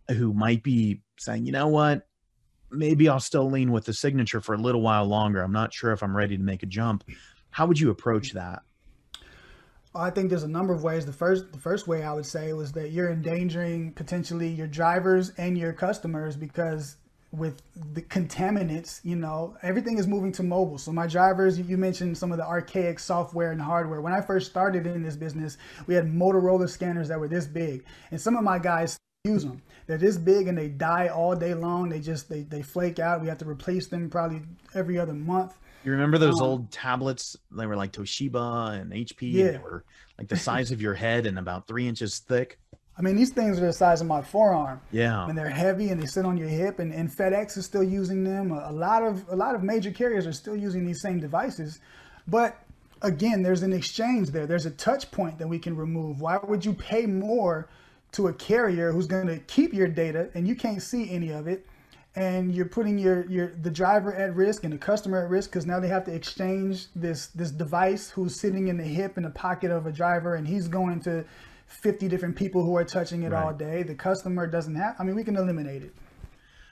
[0.09, 2.07] who might be saying, you know what?
[2.73, 5.41] Maybe I'll still lean with the signature for a little while longer.
[5.41, 7.03] I'm not sure if I'm ready to make a jump.
[7.51, 8.63] How would you approach that?
[9.95, 11.05] I think there's a number of ways.
[11.05, 15.31] The first, the first way I would say was that you're endangering potentially your drivers
[15.37, 16.97] and your customers because
[17.31, 17.61] with
[17.93, 20.77] the contaminants, you know, everything is moving to mobile.
[20.77, 24.01] So my drivers, you mentioned some of the archaic software and hardware.
[24.01, 25.57] When I first started in this business,
[25.87, 29.61] we had Motorola scanners that were this big, and some of my guys use them.
[29.87, 31.89] They're this big and they die all day long.
[31.89, 33.21] They just they, they flake out.
[33.21, 34.41] We have to replace them probably
[34.73, 35.57] every other month.
[35.83, 37.35] You remember those um, old tablets?
[37.51, 39.33] They were like Toshiba and HP.
[39.33, 39.45] Yeah.
[39.45, 39.83] And they were
[40.17, 42.59] like the size of your head and about three inches thick.
[42.97, 44.79] I mean, these things are the size of my forearm.
[44.91, 45.27] Yeah.
[45.27, 46.79] And they're heavy and they sit on your hip.
[46.79, 48.51] And, and FedEx is still using them.
[48.51, 51.79] A, a lot of a lot of major carriers are still using these same devices.
[52.27, 52.57] But
[53.01, 54.47] again, there's an exchange there.
[54.47, 56.21] There's a touch point that we can remove.
[56.21, 57.67] Why would you pay more
[58.13, 61.47] to a carrier who's going to keep your data and you can't see any of
[61.47, 61.65] it?
[62.15, 65.65] and you're putting your your the driver at risk and the customer at risk because
[65.65, 69.31] now they have to exchange this this device who's sitting in the hip in the
[69.31, 71.25] pocket of a driver and he's going to
[71.73, 73.43] 50 different people who are touching it right.
[73.43, 73.83] all day.
[73.83, 75.93] The customer doesn't have, I mean, we can eliminate it.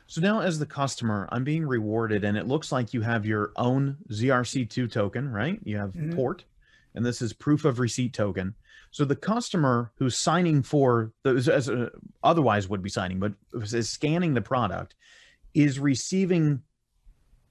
[0.07, 3.53] So now, as the customer, I'm being rewarded, and it looks like you have your
[3.55, 5.59] own ZRC2 token, right?
[5.63, 6.13] You have mm-hmm.
[6.13, 6.43] port,
[6.93, 8.53] and this is proof of receipt token.
[8.91, 11.89] So the customer who's signing for those, as uh,
[12.23, 14.95] otherwise would be signing, but is scanning the product,
[15.53, 16.61] is receiving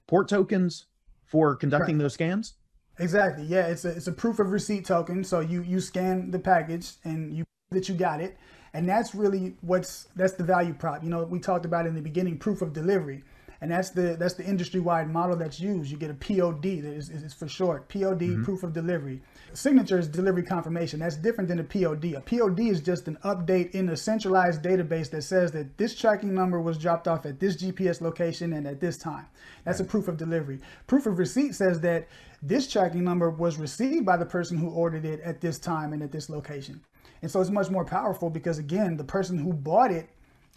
[0.07, 0.85] port tokens
[1.25, 2.03] for conducting right.
[2.03, 2.53] those scans.
[2.99, 3.45] Exactly.
[3.45, 5.23] Yeah, it's a it's a proof of receipt token.
[5.23, 8.37] So you you scan the package and you that you got it,
[8.73, 11.03] and that's really what's that's the value prop.
[11.03, 13.23] You know, we talked about in the beginning proof of delivery,
[13.61, 15.91] and that's the that's the industry wide model that's used.
[15.91, 17.87] You get a POD that is, is for short.
[17.89, 18.43] POD mm-hmm.
[18.43, 19.21] proof of delivery.
[19.53, 20.99] Signature is delivery confirmation.
[20.99, 22.05] That's different than a POD.
[22.15, 26.33] A POD is just an update in a centralized database that says that this tracking
[26.33, 29.27] number was dropped off at this GPS location and at this time.
[29.63, 29.87] That's right.
[29.87, 30.59] a proof of delivery.
[30.87, 32.07] Proof of receipt says that
[32.41, 36.01] this tracking number was received by the person who ordered it at this time and
[36.01, 36.81] at this location.
[37.21, 40.09] And so it's much more powerful because, again, the person who bought it,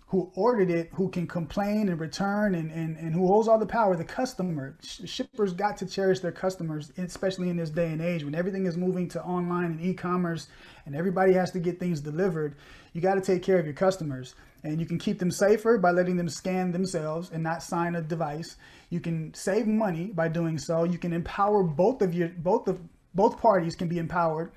[0.07, 3.67] who ordered it, who can complain and return and, and, and who holds all the
[3.67, 4.77] power, the customer.
[4.83, 8.77] Shippers got to cherish their customers, especially in this day and age when everything is
[8.77, 10.49] moving to online and e commerce
[10.87, 12.55] and everybody has to get things delivered.
[12.93, 15.90] You got to take care of your customers and you can keep them safer by
[15.90, 18.57] letting them scan themselves and not sign a device.
[18.90, 20.85] You can save money by doing so.
[20.85, 22.79] You can empower both of your both of
[23.14, 24.53] both parties can be empowered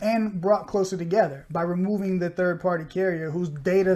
[0.00, 3.92] and brought closer together by removing the third party carrier whose data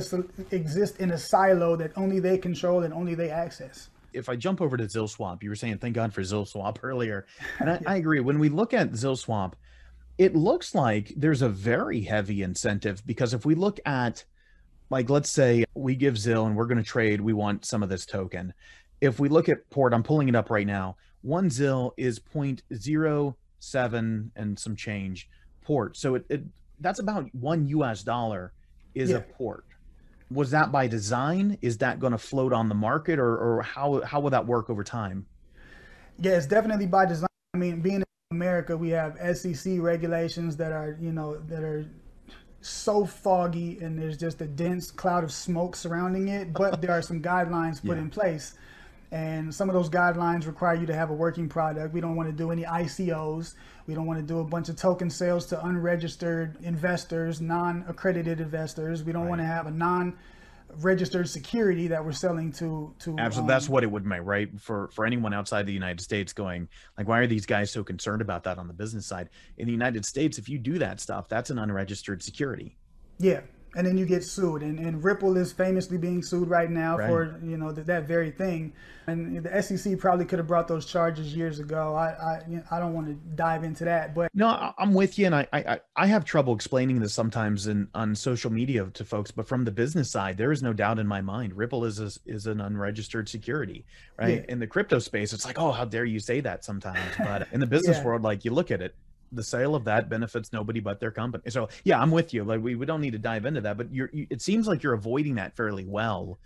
[0.50, 3.90] exists in a silo that only they control and only they access.
[4.12, 7.26] If I jump over to ZilSwap, you were saying thank God for ZilSwap earlier.
[7.58, 7.80] And I.
[7.87, 8.20] I agree.
[8.20, 9.54] When we look at ZilSwap,
[10.16, 14.24] it looks like there's a very heavy incentive because if we look at
[14.90, 17.88] like let's say we give ZIL and we're going to trade, we want some of
[17.88, 18.54] this token.
[19.00, 20.96] If we look at port, I'm pulling it up right now.
[21.22, 25.28] One ZIL is 0.07 and some change
[25.68, 25.98] port.
[25.98, 26.42] So it, it
[26.81, 28.52] that's about one US dollar
[28.94, 29.16] is yeah.
[29.16, 29.66] a port.
[30.31, 31.59] Was that by design?
[31.61, 34.70] Is that going to float on the market or, or how, how will that work
[34.70, 35.26] over time?
[36.20, 37.28] Yeah, it's definitely by design.
[37.54, 41.87] I mean, being in America, we have SEC regulations that are, you know, that are
[42.61, 46.54] so foggy and there's just a dense cloud of smoke surrounding it.
[46.54, 48.04] But there are some guidelines put yeah.
[48.04, 48.54] in place.
[49.11, 51.94] And some of those guidelines require you to have a working product.
[51.94, 53.55] We don't want to do any ICOs.
[53.87, 58.40] We don't want to do a bunch of token sales to unregistered investors, non accredited
[58.40, 59.03] investors.
[59.03, 59.31] We don't right.
[59.31, 60.18] want to have a non
[60.77, 64.49] registered security that we're selling to to absolutely um, that's what it would make right
[64.61, 66.68] for for anyone outside the united states going
[66.99, 69.73] like why are these guys so concerned about that on the business side in the
[69.73, 72.77] united states if you do that stuff that's an unregistered security
[73.18, 73.40] yeah
[73.76, 77.09] and then you get sued and, and ripple is famously being sued right now right.
[77.09, 78.72] for you know th- that very thing
[79.07, 82.62] and the sec probably could have brought those charges years ago i i, you know,
[82.70, 85.81] I don't want to dive into that but no i'm with you and I, I
[85.96, 89.72] i have trouble explaining this sometimes in on social media to folks but from the
[89.72, 93.28] business side there is no doubt in my mind ripple is a, is an unregistered
[93.28, 93.85] security
[94.18, 94.52] right yeah.
[94.52, 97.61] in the crypto space it's like oh how dare you say that sometimes but in
[97.61, 98.04] the business yeah.
[98.04, 98.94] world like you look at it
[99.32, 101.50] the sale of that benefits nobody but their company.
[101.50, 102.44] So yeah, I'm with you.
[102.44, 104.82] Like we, we don't need to dive into that, but you're, you, it seems like
[104.82, 106.38] you're avoiding that fairly well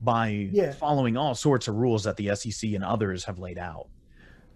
[0.00, 0.72] by yeah.
[0.72, 3.88] following all sorts of rules that the SEC and others have laid out.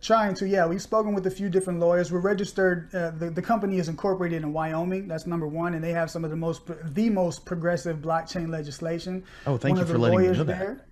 [0.01, 0.65] Trying to, yeah.
[0.65, 2.13] We've spoken with a few different lawyers.
[2.13, 2.95] We're registered.
[2.95, 5.09] Uh, the, the company is incorporated in Wyoming.
[5.09, 6.63] That's number one, and they have some of the most
[6.95, 9.25] the most progressive blockchain legislation.
[9.45, 10.59] Oh, thank one you for letting me know that.
[10.59, 10.87] There,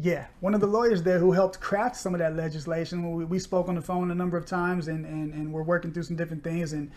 [0.00, 3.14] yeah, one of the lawyers there who helped craft some of that legislation.
[3.14, 5.92] We, we spoke on the phone a number of times, and, and, and we're working
[5.92, 6.72] through some different things.
[6.72, 6.90] And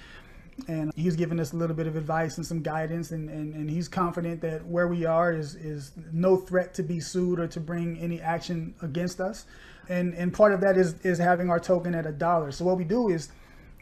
[0.68, 3.12] and he's giving us a little bit of advice and some guidance.
[3.12, 7.00] And, and, and he's confident that where we are is is no threat to be
[7.00, 9.46] sued or to bring any action against us.
[9.90, 12.52] And and part of that is is having our token at a dollar.
[12.52, 13.32] So what we do is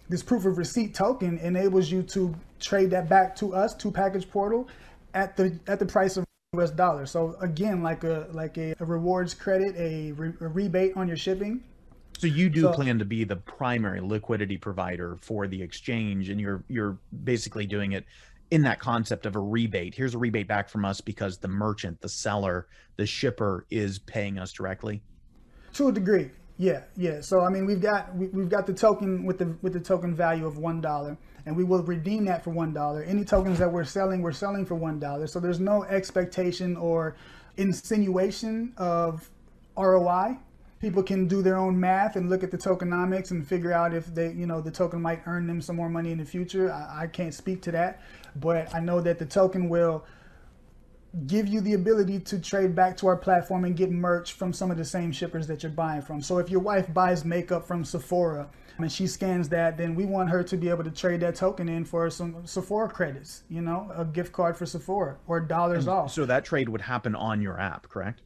[0.10, 4.68] this proof of receipt token enables you to trade that back to us to PackagePortal
[5.14, 6.26] at the at the price of
[6.60, 7.10] US dollars.
[7.10, 11.16] So again, like a like a, a rewards credit, a, re, a, rebate on your
[11.16, 11.64] shipping.
[12.18, 16.42] So you do so, plan to be the primary liquidity provider for the exchange, and
[16.42, 18.04] you're you're basically doing it
[18.50, 19.96] in that concept of a rebate.
[19.96, 24.38] Here's a rebate back from us because the merchant, the seller, the shipper is paying
[24.38, 25.02] us directly.
[25.76, 26.32] To a degree,
[26.62, 27.22] Yeah, yeah.
[27.22, 30.14] So I mean, we've got we, we've got the token with the with the token
[30.14, 33.02] value of one dollar, and we will redeem that for one dollar.
[33.02, 35.26] Any tokens that we're selling, we're selling for one dollar.
[35.26, 37.16] So there's no expectation or
[37.58, 39.28] insinuation of
[39.76, 40.38] ROI.
[40.80, 44.14] People can do their own math and look at the tokenomics and figure out if
[44.14, 46.72] they, you know, the token might earn them some more money in the future.
[46.72, 48.02] I, I can't speak to that,
[48.36, 50.06] but I know that the token will
[51.28, 54.72] give you the ability to trade back to our platform and get merch from some
[54.72, 56.22] of the same shippers that you're buying from.
[56.22, 60.30] So if your wife buys makeup from Sephora and she scans that, then we want
[60.30, 63.92] her to be able to trade that token in for some Sephora credits, you know,
[63.96, 66.14] a gift card for Sephora or dollars And off.
[66.14, 68.22] So that trade would happen on your app, correct?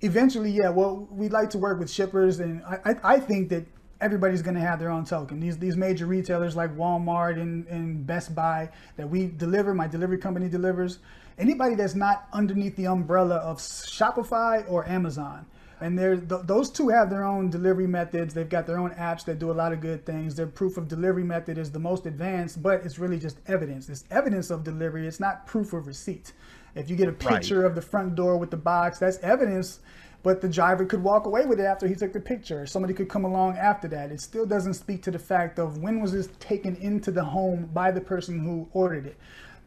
[0.00, 0.70] Eventually, yeah.
[0.70, 3.64] Well, we'd like to work with shippers, and I, I, I think that
[4.00, 5.40] everybody's going to have their own token.
[5.40, 10.18] These these major retailers like Walmart and, and Best Buy that we deliver, my delivery
[10.18, 10.98] company delivers.
[11.38, 15.46] Anybody that's not underneath the umbrella of Shopify or Amazon.
[15.80, 18.32] And th- those two have their own delivery methods.
[18.32, 20.34] They've got their own apps that do a lot of good things.
[20.34, 23.88] Their proof of delivery method is the most advanced, but it's really just evidence.
[23.88, 25.06] It's evidence of delivery.
[25.06, 26.32] It's not proof of receipt.
[26.74, 27.18] If you get a Right.
[27.20, 29.80] picture of the front door with the box, that's evidence.
[30.22, 32.64] But the driver could walk away with it after he took the picture.
[32.66, 34.10] Somebody could come along after that.
[34.10, 37.68] It still doesn't speak to the fact of when was this taken into the home
[37.74, 39.18] by the person who ordered it.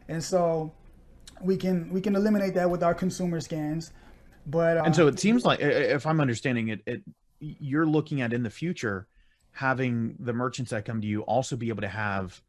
[0.08, 0.72] And so
[1.42, 3.92] we can we can eliminate that with our consumer scans.
[4.46, 7.02] But uh, And so it seems like, if I'm understanding it, it
[7.40, 9.06] you're looking at in the future
[9.52, 12.40] having the merchants that come to you also be able to have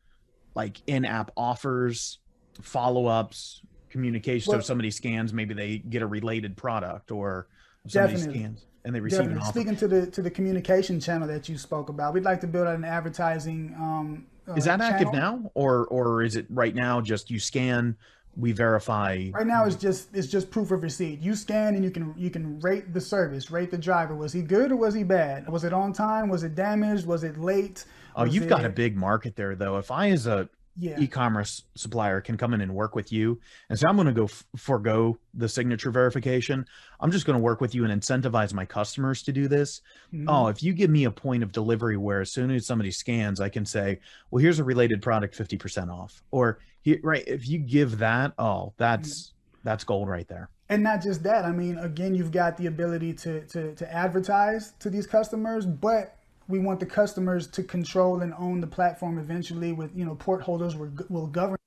[0.56, 2.20] like in-app offers,
[2.62, 4.52] follow-ups, communication.
[4.52, 7.48] so if somebody scans, maybe they get a related product, or
[7.88, 8.40] somebody Definitely.
[8.40, 9.48] scans and they receive an Definitely.
[9.48, 9.60] offer.
[9.60, 12.68] Speaking to the to the communication channel that you spoke about, we'd like to build
[12.68, 13.76] out an advertising.
[13.78, 14.26] Um,
[14.56, 15.40] Is uh, that active channel.
[15.42, 17.02] now, or or is it right now?
[17.02, 17.96] Just you scan,
[18.38, 19.30] we verify.
[19.34, 21.20] Right now, it's just it's just proof of receipt.
[21.22, 24.16] You scan and you can you can rate the service, rate the driver.
[24.16, 25.48] Was he good or was he bad?
[25.50, 26.30] Was it on time?
[26.30, 27.06] Was it damaged?
[27.06, 27.86] Was it late?
[28.16, 29.78] Oh, Was you've got a big market there, though.
[29.78, 30.50] If I, as a
[30.82, 30.98] yeah.
[31.00, 33.38] e-commerce supplier can come in and work with you
[33.70, 36.64] and say i'm going to go f- forego the signature verification
[37.02, 39.82] i'm just going to work with you and incentivize my customers to do this
[40.14, 40.26] Mhm.
[40.30, 43.42] oh if you give me a point of delivery where as soon as somebody scans
[43.42, 44.00] i can say
[44.32, 48.74] well here's a related product 50% off or here right if you give that oh
[48.78, 52.68] that's that's gold right there And not just that, I mean, again, you've got the
[52.68, 56.16] ability to, to, to advertise to these customers, but
[56.48, 60.42] we want the customers to control and own the platform eventually with, you know, port
[60.44, 61.58] holders will, will govern.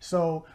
[0.00, 0.46] So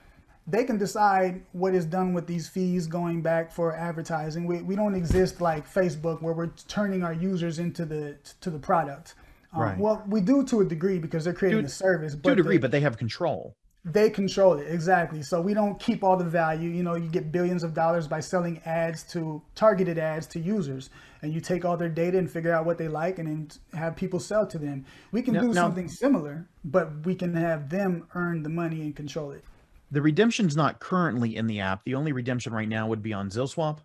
[0.48, 4.46] they can decide what is done with these fees going back for advertising.
[4.48, 8.60] We, we don't exist like Facebook where we're turning our users into the to the
[8.60, 9.14] product.
[9.54, 9.78] Um, Right.
[9.78, 12.16] Well, we do to a degree because they're creating To- a service.
[12.16, 15.22] to a degree but they have control they control it exactly.
[15.22, 18.20] So we don't keep all the value you know you get billions of dollars by
[18.22, 20.90] selling ads to targeted ads to users
[21.22, 23.96] and you take all their data and figure out what they like and then have
[23.96, 24.86] people sell to them.
[25.12, 28.82] We can Now- do now- something similar but we can have them earn the money
[28.82, 29.44] and control it.
[29.92, 31.84] The redemption's not currently in the app.
[31.84, 33.80] The only redemption right now would be on ZilSwap?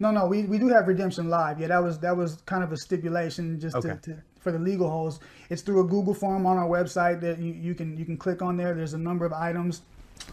[0.00, 1.60] No no we, we do have redemption live.
[1.60, 3.90] Yeah that was that was kind of a stipulation just Okay.
[4.02, 5.18] to, to for the legal holes
[5.50, 8.42] it's through a google form on our website that you, you can you can click
[8.42, 8.74] on there.
[8.74, 9.82] There's a number of items.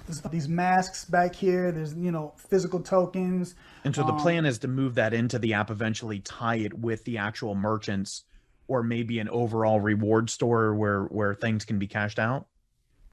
[0.06, 1.72] There's these masks back here.
[1.72, 3.56] There's you know physical tokens.
[3.84, 6.78] And so the Um, plan is to move that into the app eventually, tie it
[6.78, 8.24] with the actual merchants,
[8.68, 12.46] or maybe an overall reward store where where things can be cashed out.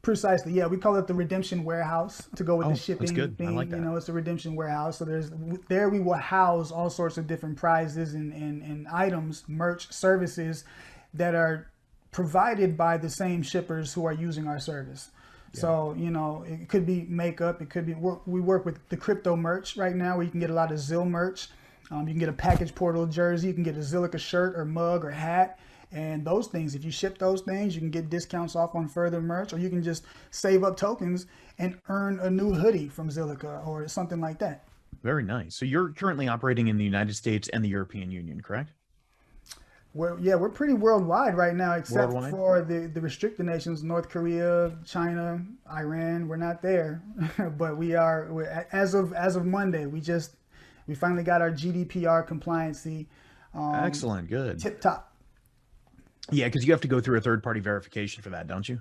[0.03, 0.67] Precisely, yeah.
[0.67, 3.35] We call it the redemption warehouse to go with Oh, the that's shipping good.
[3.39, 3.57] I thing.
[3.57, 4.99] like You know, it's a redemption warehouse.
[4.99, 5.31] So there's
[5.69, 10.65] there we will house all sorts of different prizes and, and, and items, merch, services
[11.13, 11.71] that are
[12.13, 15.11] provided by the same shippers who are using our service.
[15.53, 17.61] So you know, it could be makeup.
[17.61, 20.41] It could be work, we work with the crypto merch right now, where you can
[20.41, 21.49] get a lot of ZIL merch.
[21.91, 23.49] Um, you can get a PackagePortal jersey.
[23.49, 25.59] You can get a Zilliqa shirt or mug or hat.
[25.93, 29.21] And those things, if you ship those things, you can get discounts off on further
[29.21, 31.27] merch, or you can just save up tokens
[31.59, 34.65] and earn a new hoodie from Zilliqa or something like that.
[35.03, 35.57] Very nice.
[35.57, 38.73] So you're currently operating in the United States and the European Union, correct?
[39.93, 42.31] We're, yeah, we're pretty worldwide right now, except Worldwide?
[42.31, 46.29] for the, the restricted nations, North Korea, China, Iran.
[46.29, 47.03] We're not there,
[47.59, 48.29] but we are.
[48.31, 50.37] We're, as of as of Monday, we just
[50.87, 53.07] we finally got our GDPR compliancy
[53.55, 54.29] um, Excellent.
[54.29, 54.61] Good.
[54.61, 55.10] tip top.
[56.31, 58.81] Yeah, because you have to go through a third party verification for that, don't you?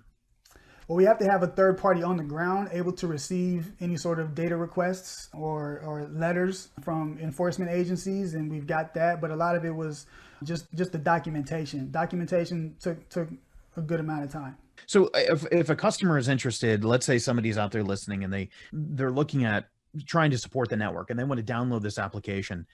[0.87, 3.95] Well, we have to have a third party on the ground able to receive any
[3.95, 9.21] sort of data requests or, or letters from enforcement agencies, and we've got that.
[9.21, 10.07] But a lot of it was
[10.43, 11.91] just just the documentation.
[11.91, 13.29] Documentation took took
[13.77, 14.57] a good amount of time.
[14.87, 18.33] So uh, if, if a customer is interested, let's say somebody's out there listening and
[18.33, 19.65] they they're looking at
[20.07, 22.65] trying to support the network and they want to download this application,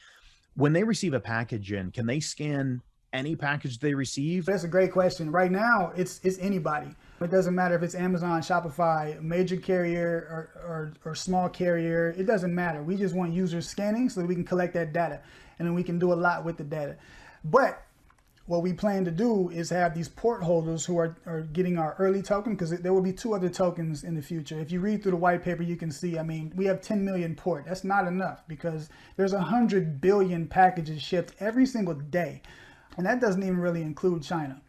[0.56, 2.82] when they receive a package in, can they scan
[3.16, 4.46] any package they receive?
[4.46, 5.32] That's a great question.
[5.32, 6.88] Right now, it's it's anybody.
[7.22, 12.14] It doesn't matter if it's Amazon, Shopify, major carrier, or, or, or small carrier.
[12.18, 12.84] It doesn't matter.
[12.84, 15.22] We just want users scanning so that we can collect that data,
[15.58, 16.98] and then we can do a lot with the data.
[17.46, 17.82] But
[18.48, 21.96] what we plan to do is have these port holders who are, are getting our
[21.98, 24.60] early token because there will be two other tokens in the future.
[24.60, 27.04] If you read through the white paper, you can see, I mean, we have 10
[27.04, 27.66] million port.
[27.66, 32.44] That's not enough because there's 100 billion packages shipped every single day.
[32.98, 34.62] And that doesn't even really include China.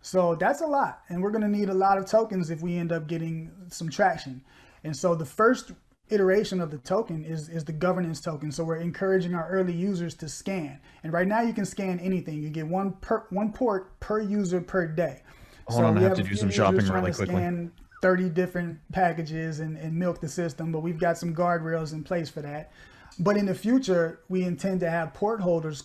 [0.00, 1.02] So that's a lot.
[1.08, 3.90] And we're going to need a lot of tokens if we end up getting some
[3.90, 4.42] traction.
[4.84, 5.72] And so the first
[6.10, 8.52] iteration of the token is, is the governance token.
[8.52, 10.78] So we're encouraging our early users to scan.
[11.02, 12.40] And right now you can scan anything.
[12.40, 15.22] You get one per one port per user per day.
[15.66, 17.34] Hold so on, I have, have to do some shopping really quickly.
[17.34, 17.72] Scan
[18.02, 22.28] 30 different packages and, and milk the system, but we've got some guardrails in place
[22.28, 22.70] for that.
[23.18, 25.84] But in the future, we intend to have port holders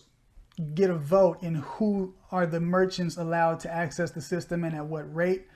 [0.61, 4.85] get a vote in who are the merchants allowed to access the system and at
[4.85, 5.47] what rate.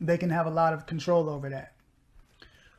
[0.00, 1.74] They can have a lot of control over that.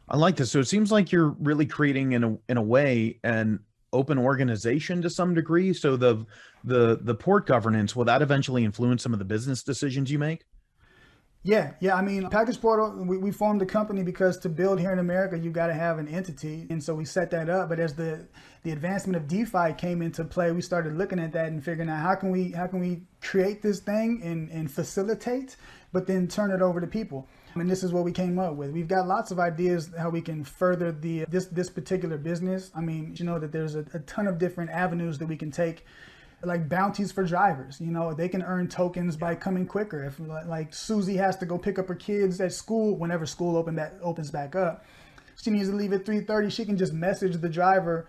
[0.10, 0.52] I like this.
[0.52, 3.60] So it seems like you're really creating in a in a way an
[3.94, 5.74] open organization to some degree.
[5.74, 6.26] So the
[6.64, 10.44] the the port governance will that eventually influence some of the business decisions you make?
[11.44, 11.96] Yeah, yeah.
[11.96, 15.50] I mean, PackagePortal, we, we formed a company because to build here in America, you
[15.50, 17.70] got to have an entity, and so we set that up.
[17.70, 18.28] But as the
[18.62, 22.00] the advancement of DeFi came into play, we started looking at that and figuring out
[22.00, 25.56] how can we how can we create this thing and and facilitate,
[25.92, 27.28] but then turn it over to people.
[27.56, 28.70] And this is what we came up with.
[28.70, 32.70] We've got lots of ideas how we can further the this this particular business.
[32.76, 35.50] I mean, you know that there's a, a ton of different avenues that we can
[35.50, 35.86] take
[36.44, 37.80] like bounties for drivers.
[37.80, 40.04] You know, they can earn tokens by coming quicker.
[40.04, 43.76] If like Susie has to go pick up her kids at school whenever school open
[43.76, 44.86] back opens back up,
[45.42, 46.52] she needs to leave at 3:30.
[46.52, 48.08] She can just message the driver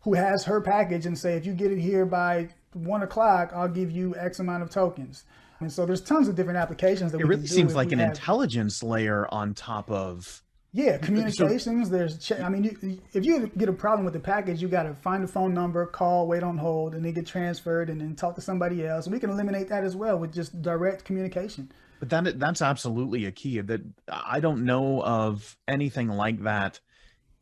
[0.00, 3.68] who has her package and say, if you get it here by one o'clock, I'll
[3.68, 5.24] give you X amount of tokens.
[5.58, 7.38] And so there's tons of different applications that we can use.
[7.38, 8.10] it really seems like an have.
[8.10, 10.42] intelligence layer on top of
[10.76, 11.88] yeah, communications.
[11.88, 14.92] There's, I mean, you, if you get a problem with the package, you got to
[14.92, 18.34] find a phone number, call, wait on hold, and then get transferred, and then talk
[18.34, 19.08] to somebody else.
[19.08, 21.72] We can eliminate that as well with just direct communication.
[21.98, 23.58] But that that's absolutely a key.
[23.62, 26.78] That I don't know of anything like that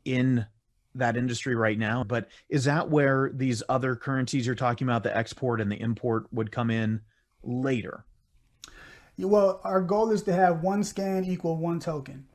[0.05, 0.47] in
[0.95, 2.05] that industry right now.
[2.05, 6.33] But is that where these other currencies you're talking about, the export and the import,
[6.33, 7.01] would come in
[7.43, 8.05] later?
[9.19, 12.27] Well, our goal is to have one scan equal one token.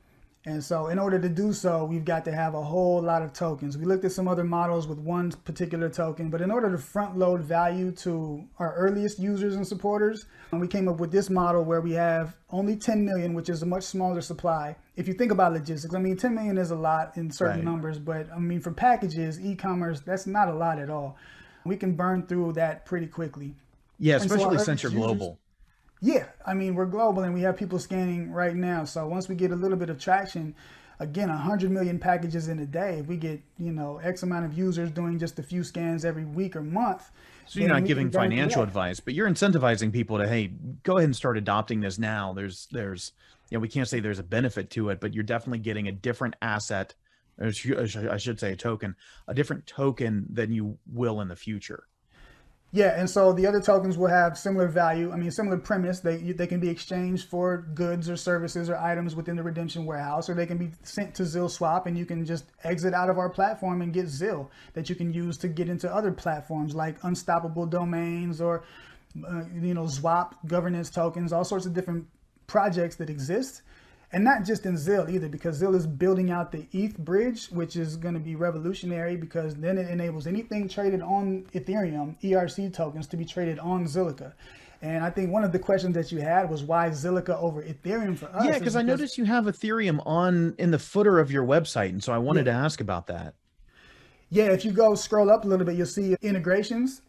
[0.46, 3.34] And so in order to do so, we've got to have a whole lot of
[3.34, 3.76] tokens.
[3.76, 7.18] We looked at some other models with one particular token, but in order to front
[7.18, 11.82] load value to our earliest users and supporters, we came up with this model where
[11.82, 14.74] we have only 10 million, which is a much smaller supply.
[14.96, 17.64] If you think about logistics, I mean, 10 million is a lot in certain right.
[17.64, 21.18] numbers, but I mean, for packages, e-commerce, that's not a lot at all.
[21.66, 23.54] We can burn through that pretty quickly.
[23.98, 25.38] Yeah, especially so since you're users, global.
[26.00, 28.84] Yeah, I mean we're global and we have people scanning right now.
[28.84, 30.54] So once we get a little bit of traction,
[30.98, 32.98] again, 100 million packages in a day.
[32.98, 36.24] If we get you know X amount of users doing just a few scans every
[36.24, 37.10] week or month.
[37.46, 40.52] So you're not giving financial advice, but you're incentivizing people to hey,
[40.84, 42.32] go ahead and start adopting this now.
[42.32, 43.12] There's there's
[43.50, 45.92] you know we can't say there's a benefit to it, but you're definitely getting a
[45.92, 46.94] different asset.
[47.42, 48.94] I should say a token,
[49.26, 51.84] a different token than you will in the future.
[52.72, 55.10] Yeah, and so the other tokens will have similar value.
[55.10, 55.98] I mean, similar premise.
[55.98, 60.28] They they can be exchanged for goods or services or items within the redemption warehouse,
[60.28, 63.28] or they can be sent to ZilSwap, and you can just exit out of our
[63.28, 67.66] platform and get ZIL that you can use to get into other platforms like Unstoppable
[67.66, 68.62] Domains or
[69.26, 72.06] uh, you know Zwap governance tokens, all sorts of different
[72.46, 73.62] projects that exist
[74.12, 77.76] and not just in ZIL either, because ZIL is building out the ETH bridge, which
[77.76, 83.06] is going to be revolutionary because then it enables anything traded on Ethereum, ERC tokens,
[83.08, 84.32] to be traded on Zilliqa.
[84.82, 88.16] And I think one of the questions that you had was why Zilliqa over Ethereum
[88.16, 88.44] for us?
[88.44, 92.02] Yeah, because I noticed you have Ethereum on in the footer of your website, and
[92.02, 92.52] so I wanted yeah.
[92.52, 93.34] to ask about that.
[94.30, 97.02] Yeah, if you go scroll up a little bit, you'll see integrations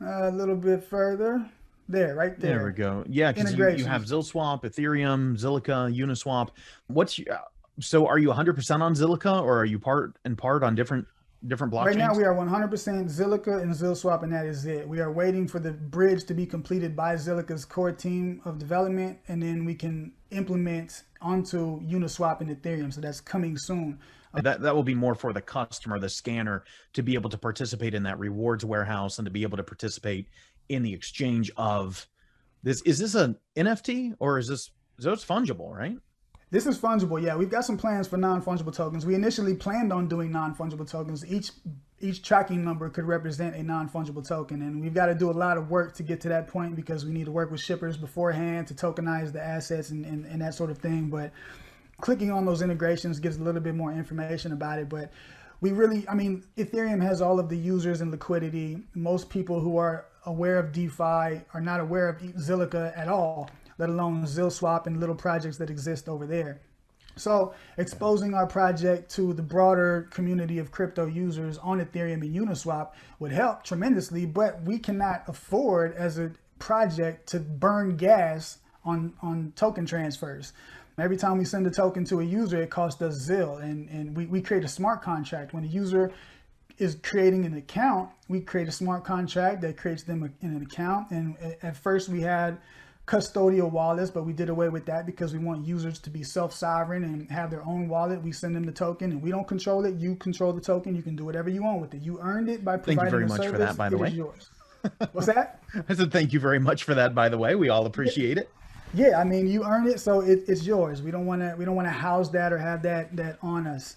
[0.00, 1.48] uh, a little bit further.
[1.88, 2.58] There, right there.
[2.58, 3.04] There we go.
[3.08, 6.48] Yeah, because you, you, have ZilSwap, Ethereum, Zilliqa, Uniswap.
[6.88, 7.38] What's your, uh,
[7.80, 8.06] so?
[8.06, 11.06] Are you 100% on Zilliqa, or are you part and part on different
[11.46, 11.86] different blockchains?
[11.86, 14.88] Right now, we are 100% Zilliqa and ZilSwap, and that is it.
[14.88, 19.18] We are waiting for the bridge to be completed by Zilliqa's core team of development,
[19.28, 22.92] and then we can implement onto Uniswap and Ethereum.
[22.92, 24.00] So that's coming soon.
[24.42, 27.94] That that will be more for the customer, the scanner, to be able to participate
[27.94, 30.28] in that rewards warehouse and to be able to participate
[30.68, 32.06] in the exchange of
[32.62, 32.82] this.
[32.82, 35.98] Is this an NFT or is this so it's fungible, right?
[36.50, 37.20] This is fungible.
[37.20, 39.04] Yeah, we've got some plans for non-fungible tokens.
[39.04, 41.26] We initially planned on doing non-fungible tokens.
[41.26, 41.50] Each
[42.00, 45.56] each tracking number could represent a non-fungible token and we've got to do a lot
[45.56, 48.66] of work to get to that point because we need to work with shippers beforehand
[48.66, 51.32] to tokenize the assets and, and, and that sort of thing but
[52.02, 55.10] clicking on those integrations gives a little bit more information about it but
[55.62, 59.78] we really i mean ethereum has all of the users and liquidity most people who
[59.78, 63.48] are aware of defi are not aware of zilliqa at all
[63.78, 66.60] let alone zilswap and little projects that exist over there
[67.16, 72.92] so exposing our project to the broader community of crypto users on Ethereum and Uniswap
[73.18, 79.52] would help tremendously, but we cannot afford as a project to burn gas on, on
[79.56, 80.52] token transfers.
[80.98, 84.16] Every time we send a token to a user, it costs us ZIL and, and
[84.16, 85.52] we, we create a smart contract.
[85.52, 86.12] When a user
[86.78, 91.10] is creating an account, we create a smart contract that creates them in an account.
[91.10, 92.58] And at first we had
[93.06, 97.04] custodial wallets, but we did away with that because we want users to be self-sovereign
[97.04, 98.20] and have their own wallet.
[98.20, 99.94] We send them the token and we don't control it.
[99.94, 100.94] You control the token.
[100.94, 102.02] You can do whatever you want with it.
[102.02, 103.52] You earned it by providing Thank you very much service.
[103.52, 104.08] for that, by the it way.
[104.10, 104.50] yours.
[105.12, 105.62] What's that?
[105.88, 107.54] I said thank you very much for that, by the way.
[107.54, 108.50] We all appreciate it.
[108.94, 111.02] Yeah, I mean, you earned it, so it, it's yours.
[111.02, 113.66] We don't want to we don't want to house that or have that that on
[113.66, 113.96] us.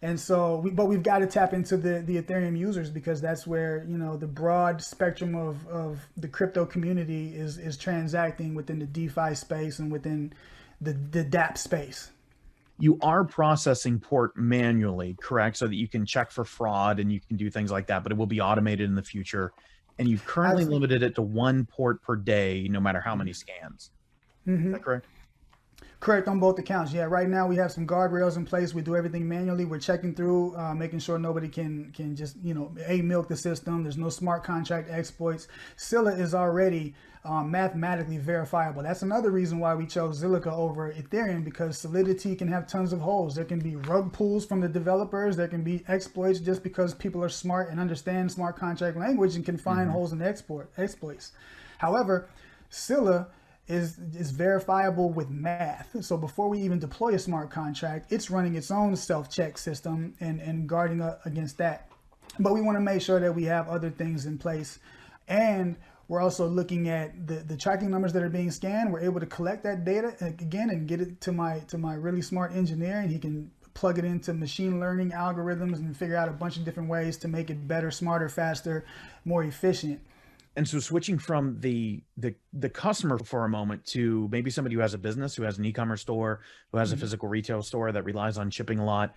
[0.00, 3.46] And so, we, but we've got to tap into the, the Ethereum users because that's
[3.46, 8.78] where you know the broad spectrum of, of the crypto community is is transacting within
[8.78, 10.32] the DeFi space and within
[10.80, 12.10] the the dApp space.
[12.78, 15.56] You are processing port manually, correct?
[15.56, 18.12] So that you can check for fraud and you can do things like that, but
[18.12, 19.52] it will be automated in the future.
[19.98, 20.74] And you've currently Absolutely.
[20.88, 23.90] limited it to one port per day, no matter how many scans.
[24.46, 24.70] Is mm-hmm.
[24.70, 25.06] that correct?
[26.00, 26.92] Correct on both accounts.
[26.92, 28.72] Yeah, right now we have some guardrails in place.
[28.72, 29.64] We do everything manually.
[29.64, 33.36] We're checking through, uh, making sure nobody can can just you know a milk the
[33.36, 33.82] system.
[33.82, 35.48] There's no smart contract exploits.
[35.76, 36.94] Scilla is already
[37.24, 38.84] um, mathematically verifiable.
[38.84, 43.00] That's another reason why we chose Zilliqa over Ethereum because Solidity can have tons of
[43.00, 43.34] holes.
[43.34, 45.36] There can be rug pulls from the developers.
[45.36, 49.44] There can be exploits just because people are smart and understand smart contract language and
[49.44, 51.32] can find holes in export exploits.
[51.78, 52.28] However,
[52.70, 53.28] Scilla
[53.68, 55.94] is is verifiable with math.
[56.00, 60.40] So before we even deploy a smart contract, it's running its own self-check system and,
[60.40, 61.90] and guarding against that.
[62.38, 64.78] But we want to make sure that we have other things in place.
[65.26, 65.76] And
[66.08, 68.90] we're also looking at the, the tracking numbers that are being scanned.
[68.90, 72.22] We're able to collect that data again and get it to my to my really
[72.22, 76.32] smart engineer and he can plug it into machine learning algorithms and figure out a
[76.32, 78.84] bunch of different ways to make it better, smarter, faster,
[79.24, 80.00] more efficient.
[80.58, 84.80] And so switching from the the the customer for a moment to maybe somebody who
[84.80, 86.40] has a business, who has an e-commerce store,
[86.72, 87.02] who has a mm-hmm.
[87.02, 89.14] physical retail store that relies on shipping a lot,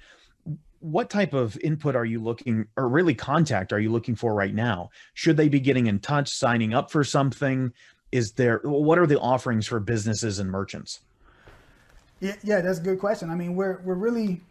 [0.82, 4.54] what type of input are you looking or really contact are you looking for right
[4.54, 4.92] now?
[5.16, 7.74] Should they be getting in touch, signing up for something?
[8.12, 11.00] Is there what are the offerings for businesses and merchants?
[12.20, 13.32] Yeah, yeah, that's a good question.
[13.32, 14.42] I mean, we're we're really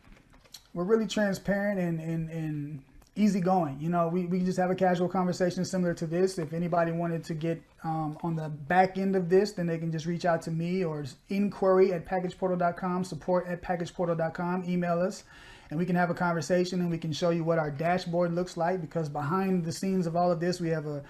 [0.74, 2.82] we're really transparent and and, and
[3.21, 3.79] easygoing.
[3.81, 6.39] You know, we, we just have a casual conversation similar to this.
[6.39, 9.93] If anybody wanted to get um, on the back end of this, then they can
[9.93, 15.25] just reach out to me or inquiry at packageportal.com, support at packageportal.com, email us,
[15.68, 18.57] and we can have a conversation and we can show you what our dashboard looks
[18.57, 21.03] like because behind the scenes of all of this, we have a,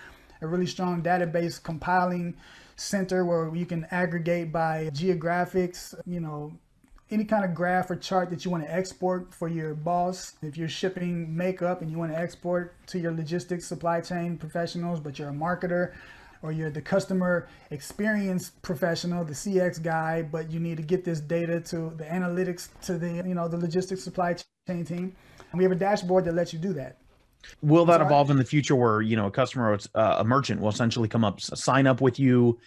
[0.43, 2.35] a really strong database compiling
[2.77, 6.53] center where you can aggregate by geographics, you know,
[7.11, 10.35] any kind of graph or chart that you want to export for your boss.
[10.43, 15.01] If you're shipping makeup and you want to export to your logistics supply chain professionals,
[15.01, 15.93] but you're a marketer
[16.43, 21.21] or you're the customer experience professional, the CX guy, but you need to get this
[21.21, 24.37] data to the analytics to the, you know, the logistics supply
[24.67, 25.15] chain team.
[25.51, 26.99] And we have a dashboard that lets you do that.
[27.63, 28.07] Will that Sorry?
[28.07, 31.09] evolve in the future where, you know, a customer or uh, a merchant will essentially
[31.09, 32.59] come up, sign up with you,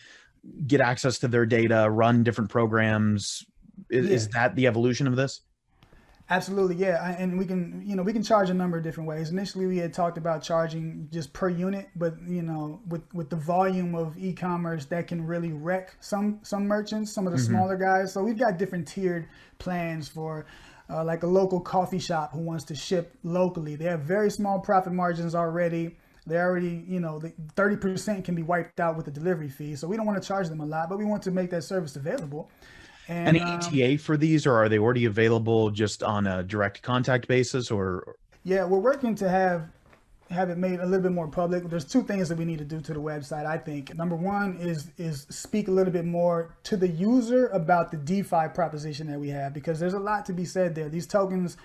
[0.68, 3.46] get access to their data, run different programs?
[3.90, 5.42] Is, is that the evolution of this?
[6.30, 9.10] Absolutely, yeah, I- and we can, you know, we can charge a number of different
[9.10, 9.30] ways.
[9.30, 13.36] Initially, we had talked about charging just per unit, but you know, with with the
[13.36, 18.14] volume of e-commerce, that can really wreck some some merchants, some of the smaller guys.
[18.14, 19.28] So we've got different tiered
[19.60, 20.46] plans for.
[20.90, 24.60] Uh, like a local coffee shop who wants to ship locally, they have very small
[24.60, 25.98] profit margins already.
[26.28, 29.78] They already, you know, the 30% can be wiped out with the delivery fee.
[29.78, 31.64] So we don't want to charge them a lot, but we want to make that
[31.64, 32.52] service available.
[33.08, 36.82] And Any um, ETA for these, or are they already available just on a direct
[36.82, 37.70] contact basis?
[37.70, 39.70] Or Yeah, we're working to have
[40.30, 41.70] have it made a little bit more public.
[41.70, 43.46] There's two things that we need to do to the website.
[43.46, 47.92] I think number one is is speak a little bit more to the user about
[47.92, 50.90] the DeFi proposition that we have because there's a lot to be said there.
[50.90, 51.58] These tokens,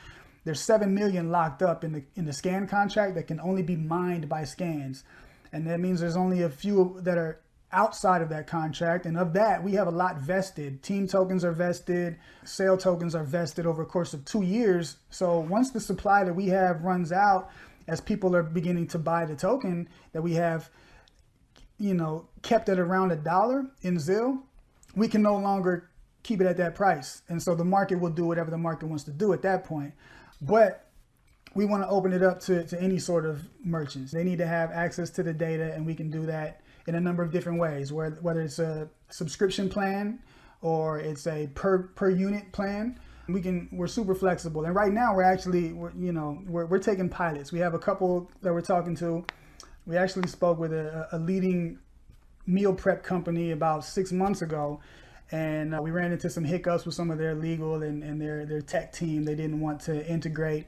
[0.44, 3.76] there's seven million locked up in the in the scan contract that can only be
[3.76, 5.04] mined by scans,
[5.52, 7.40] and that means there's only a few that are
[7.72, 11.52] outside of that contract and of that we have a lot vested team tokens are
[11.52, 16.24] vested sale tokens are vested over a course of two years so once the supply
[16.24, 17.50] that we have runs out
[17.88, 20.70] as people are beginning to buy the token, that we have,
[21.78, 24.42] you know, kept it around a dollar in ZIL,
[24.94, 25.88] we can no longer
[26.22, 27.22] keep it at that price.
[27.28, 29.94] And so the market will do whatever the market wants to do at that point.
[30.42, 30.86] But
[31.54, 34.12] we want to open it up to, to any sort of merchants.
[34.12, 37.00] They need to have access to the data, and we can do that in a
[37.00, 40.18] number of different ways, whether it's a subscription plan
[40.62, 42.98] or it's a per, per unit plan.
[43.28, 44.64] We can, we're super flexible.
[44.64, 47.52] And right now we're actually, we're, you know, we're, we're taking pilots.
[47.52, 49.22] We have a couple that we're talking to.
[49.84, 51.78] We actually spoke with a, a leading
[52.46, 54.80] meal prep company about six months ago
[55.30, 58.46] and uh, we ran into some hiccups with some of their legal and, and their,
[58.46, 59.24] their tech team.
[59.24, 60.66] They didn't want to integrate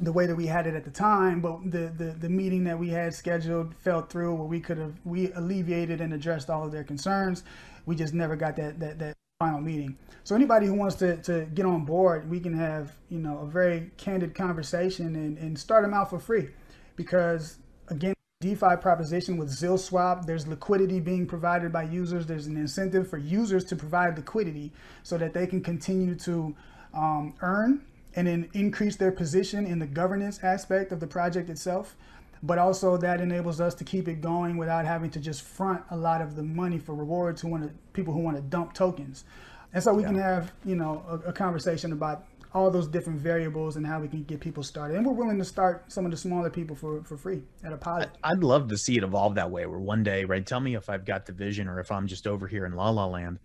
[0.00, 2.78] the way that we had it at the time, but the, the, the meeting that
[2.78, 6.72] we had scheduled fell through where we could have we alleviated and addressed all of
[6.72, 7.44] their concerns.
[7.86, 9.96] We just never got that that, that final meeting.
[10.24, 13.46] So anybody who wants to, to get on board, we can have, you know, a
[13.46, 16.48] very candid conversation and, and start them out for free.
[16.96, 17.58] Because
[17.88, 20.26] again, DeFi proposition with ZilSwap.
[20.26, 22.26] There's liquidity being provided by users.
[22.26, 24.72] There's an incentive for users to provide liquidity
[25.02, 26.54] so that they can continue to
[26.92, 27.82] um, earn
[28.16, 31.96] and then increase their position in the governance aspect of the project itself.
[32.42, 35.96] But also that enables us to keep it going without having to just front a
[35.96, 39.24] lot of the money for rewards who want to people who want to dump tokens.
[39.72, 40.08] And so we yeah.
[40.08, 42.24] can have you know a, a conversation about
[42.56, 44.96] all those different variables and how we can get people started.
[44.96, 47.76] And we're willing to start some of the smaller people for, for free at a
[47.76, 48.08] pilot.
[48.24, 50.44] I'd love to see it evolve that way where one day, right?
[50.44, 52.88] Tell me if I've got the vision or if I'm just over here in La
[52.88, 53.40] La Land.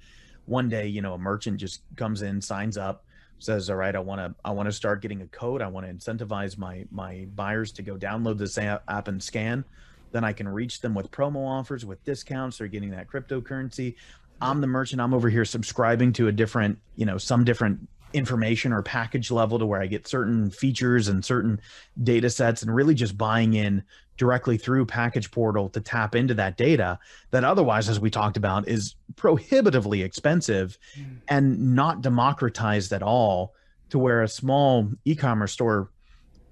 [0.45, 3.05] One day, you know, a merchant just comes in, signs up,
[3.44, 5.62] says, all right, I want to, I want to start getting a code.
[5.62, 9.66] I want to incentivize my, my buyers to go download this app and scan.
[10.12, 12.58] Then I can reach them with promo offers, with discounts.
[12.58, 13.96] They're getting that cryptocurrency.
[14.42, 15.02] I'm the merchant.
[15.02, 19.59] I'm over here subscribing to a different, you know, some different information or package level
[19.59, 21.59] to where I get certain features and certain
[22.03, 23.84] data sets and really just buying in
[24.18, 26.99] directly through PackagePortal to tap into that data
[27.32, 31.18] that otherwise as we talked about is prohibitively expensive mm.
[31.28, 33.53] and not democratized at all
[33.89, 35.89] to where a small e-commerce store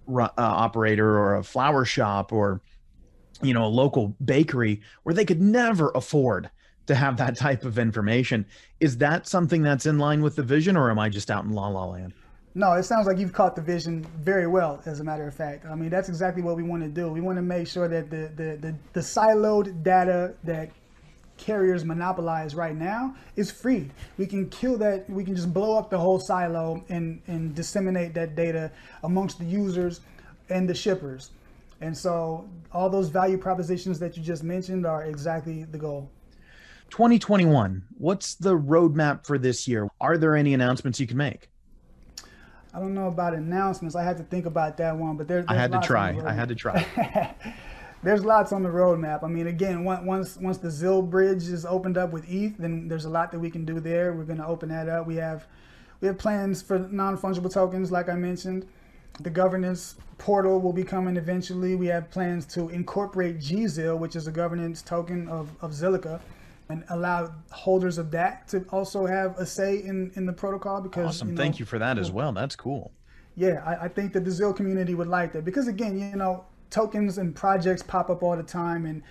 [0.10, 2.62] uh, operator or a flower shop or
[3.42, 6.50] you know a local bakery where they could never afford
[6.90, 8.44] to have that type of information.
[8.80, 11.52] Is that something that's in line with the vision, or am I just out in
[11.52, 12.14] la la land?
[12.56, 15.68] No, it sounds like you've caught the vision very well, as a matter of fact.
[15.68, 17.08] I mean, that's exactly what we want to do.
[17.12, 20.72] We want to make sure that the, the, the, the siloed data that
[21.38, 23.92] carriers monopolize right now is free.
[24.18, 28.16] We can kill that, we can just blow up the whole silo and, and disseminate
[28.16, 28.72] that data
[29.04, 30.02] amongst the users
[30.50, 31.30] and the shippers.
[31.82, 36.10] And so all those value propositions that you just mentioned are exactly the goal.
[36.90, 39.88] 2021, what's the roadmap for this year?
[40.02, 41.50] Are there any announcements you can make?
[42.74, 43.96] I don't know about announcements.
[43.96, 46.16] I had to think about that one, but there, I had to try.
[46.24, 47.34] I had to try.
[48.04, 49.24] there's lots on the roadmap.
[49.24, 53.06] I mean, again, once once the ZIL bridge is opened up with ETH, then there's
[53.06, 54.14] a lot that we can do there.
[54.14, 55.08] We're going to open that up.
[55.08, 55.48] We have
[56.02, 58.68] we have plans for non-fungible tokens, like I mentioned.
[59.20, 61.76] The governance portal will be coming eventually.
[61.76, 66.22] We have plans to incorporate GZIL, which is a governance token of, of Zilliqa
[66.70, 71.08] and allow holders of that to also have a say in, in the protocol because
[71.08, 71.30] awesome.
[71.30, 72.32] You know, Thank you for that as well.
[72.32, 72.92] That's cool.
[73.36, 76.46] Yeah, I, I think that the ZIL community would like that because again, you know,
[76.70, 79.02] tokens and projects pop up all the time and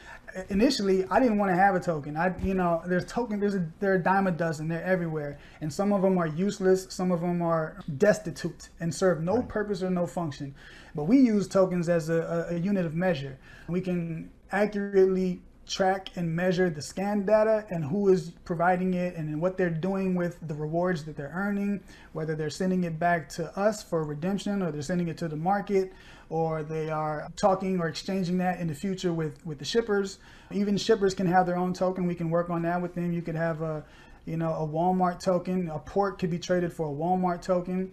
[0.51, 2.17] initially I didn't want to have a token.
[2.17, 5.39] I you know, there's token there's a there are a dime a dozen, they're everywhere.
[5.61, 9.49] And some of them are useless, some of them are destitute and serve no right.
[9.49, 10.55] purpose or no function.
[10.95, 13.37] But we use tokens as a, a, a unit of measure.
[13.69, 19.41] We can accurately track and measure the scan data and who is providing it and
[19.41, 21.81] what they're doing with the rewards that they're earning,
[22.13, 25.37] whether they're sending it back to us for redemption or they're sending it to the
[25.37, 25.93] market
[26.31, 30.19] or they are talking or exchanging that in the future with, with the shippers.
[30.51, 32.07] Even shippers can have their own token.
[32.07, 33.13] We can work on that with them.
[33.13, 33.85] You could have a,
[34.25, 35.69] you know, a Walmart token.
[35.69, 37.93] A port could be traded for a Walmart token.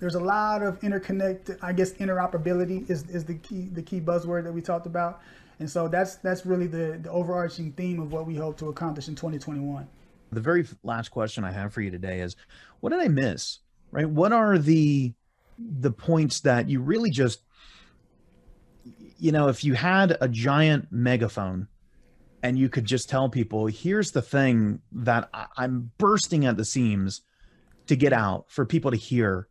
[0.00, 4.44] There's a lot of interconnect, I guess interoperability is, is the key the key buzzword
[4.44, 5.20] that we talked about.
[5.58, 9.08] And so that's that's really the, the overarching theme of what we hope to accomplish
[9.08, 9.88] in 2021.
[10.30, 12.36] The very last question I have for you today is
[12.80, 13.58] what did I miss?
[13.90, 14.08] Right?
[14.08, 15.12] What are the
[15.58, 17.42] the points that you really just
[19.18, 21.66] you know, if you had a giant megaphone
[22.42, 27.22] and you could just tell people, here's the thing that I'm bursting at the seams
[27.88, 29.48] to get out for people to hear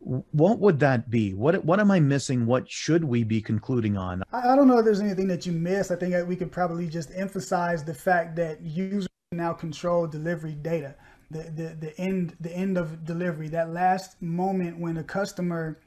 [0.00, 1.34] what would that be?
[1.34, 2.46] What what am I missing?
[2.46, 4.22] What should we be concluding on?
[4.32, 5.90] I, don't know if there's anything that you missed.
[5.90, 10.94] I think we could probably just emphasize the fact that users now control delivery data.
[11.30, 15.78] The, the the end the end of delivery, that last moment when a customer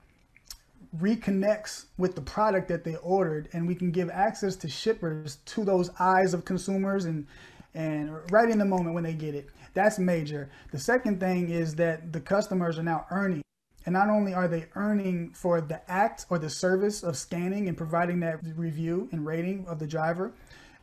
[0.98, 5.66] reconnects with the product that they ordered and we can give access to shippers to
[5.66, 7.26] those eyes of consumers and
[7.74, 11.74] and right in the moment when they get it that's major the second thing is
[11.74, 13.42] that the customers are now earning
[13.86, 17.78] and not only are they earning for the act or the service of scanning and
[17.78, 20.34] providing that review and rating of the driver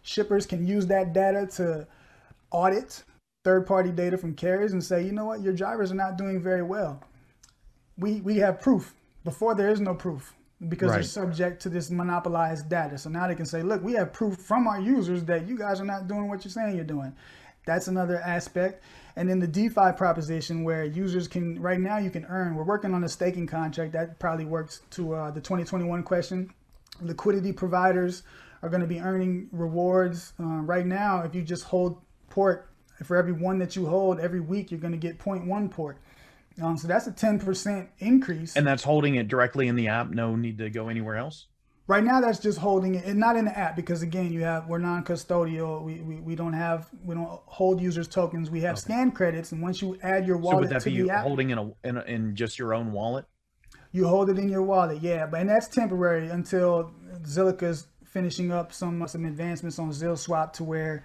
[0.03, 1.86] shippers can use that data to
[2.51, 3.05] audit
[3.44, 6.42] third party data from carriers and say you know what your drivers are not doing
[6.42, 7.03] very well
[7.96, 8.94] we we have proof
[9.24, 10.34] before there is no proof
[10.68, 10.96] because right.
[10.96, 12.98] they're subject to this monopolized data.
[12.98, 15.80] So now they can say, look, we have proof from our users that you guys
[15.80, 17.14] are not doing what you're saying you're doing.
[17.66, 18.82] That's another aspect.
[19.16, 22.94] And then the DeFi proposition where users can, right now you can earn, we're working
[22.94, 26.52] on a staking contract that probably works to uh, the 2021 question.
[27.00, 28.22] Liquidity providers
[28.62, 30.32] are going to be earning rewards.
[30.38, 32.68] Uh, right now, if you just hold port,
[33.04, 35.96] for every one that you hold every week, you're going to get 0.1 port.
[36.62, 38.56] Um, so that's a 10% increase.
[38.56, 40.11] And that's holding it directly in the app.
[40.11, 41.46] No need to go anywhere else.
[41.91, 44.68] Right now, that's just holding it, and not in the app because again, you have
[44.68, 45.82] we're non-custodial.
[45.82, 48.49] We, we, we don't have we don't hold users tokens.
[48.49, 48.82] We have okay.
[48.82, 51.24] scan credits, and once you add your wallet so would that to be the app,
[51.24, 53.24] holding in a, in a in just your own wallet.
[53.91, 58.72] You hold it in your wallet, yeah, but and that's temporary until Zilliqa's finishing up
[58.72, 61.03] some some advancements on ZilSwap to where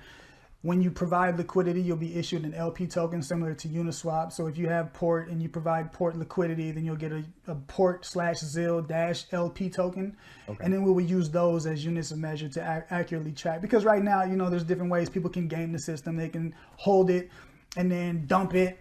[0.66, 4.34] when you provide liquidity, you'll be issued an LP token similar to Uniswap.
[4.34, 7.54] So if you have port and you provide port liquidity, then you'll get a, a
[7.54, 10.18] port slash ZIL dash LP token.
[10.50, 10.64] Okay.
[10.64, 13.62] And then we will use those as units of measure to ac- accurately track.
[13.62, 16.16] Because right now, you know, there's different ways people can game the system.
[16.16, 17.30] They can hold it
[17.78, 18.80] and then dump it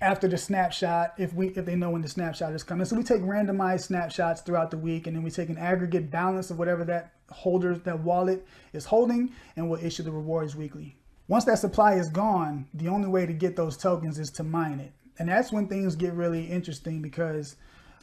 [0.00, 2.86] after the snapshot if we if they know when the snapshot is coming.
[2.86, 6.50] So we take randomized snapshots throughout the week and then we take an aggregate balance
[6.50, 10.97] of whatever that holder that wallet is holding and we'll issue the rewards weekly.
[11.28, 14.80] Once that supply is gone, the only way to get those tokens is to mine
[14.80, 14.92] it.
[15.18, 17.56] And that's when things get really interesting because,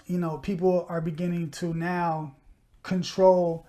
[0.05, 2.35] you know, people are beginning to now
[2.83, 3.65] control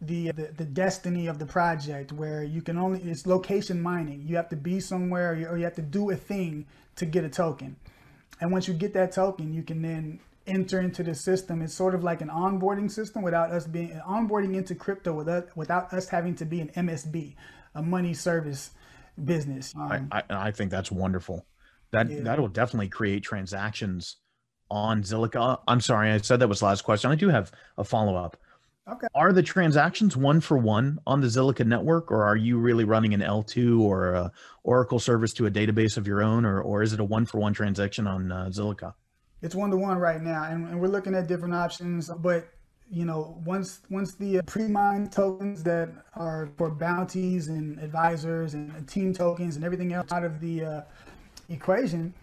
[0.00, 4.24] the, the, the destiny of the project where you can only it's location mining.
[4.26, 7.06] You have to be somewhere or you, or you have to do a thing to
[7.06, 7.76] get a token.
[8.40, 11.62] And once you get that token you can then enter into the system.
[11.62, 15.92] It's sort of like an onboarding system without us being onboarding into crypto without without
[15.92, 17.34] us having to be an msb
[17.74, 18.70] a money service
[19.24, 19.74] business.
[19.74, 21.46] Um, I, I, I think that's wonderful.
[21.92, 22.20] That yeah.
[22.20, 24.16] that'll definitely create transactions
[24.70, 25.60] on Zilliqa.
[25.68, 27.10] I'm sorry, I said that was the last question.
[27.10, 28.36] I do have a follow up.
[28.88, 29.08] Okay.
[29.16, 33.14] Are the transactions one for one on the Zilliqa network, or are you really running
[33.14, 36.92] an L2 or a Oracle service to a database of your own, or, or is
[36.92, 38.94] it a one for one transaction on uh, Zilliqa?
[39.42, 42.08] It's one to one right now, and, and we're looking at different options.
[42.08, 42.48] But
[42.90, 49.12] you know, once once the pre-mined tokens that are for bounties and advisors and team
[49.12, 50.80] tokens and everything else out of the uh,
[51.48, 52.14] equation,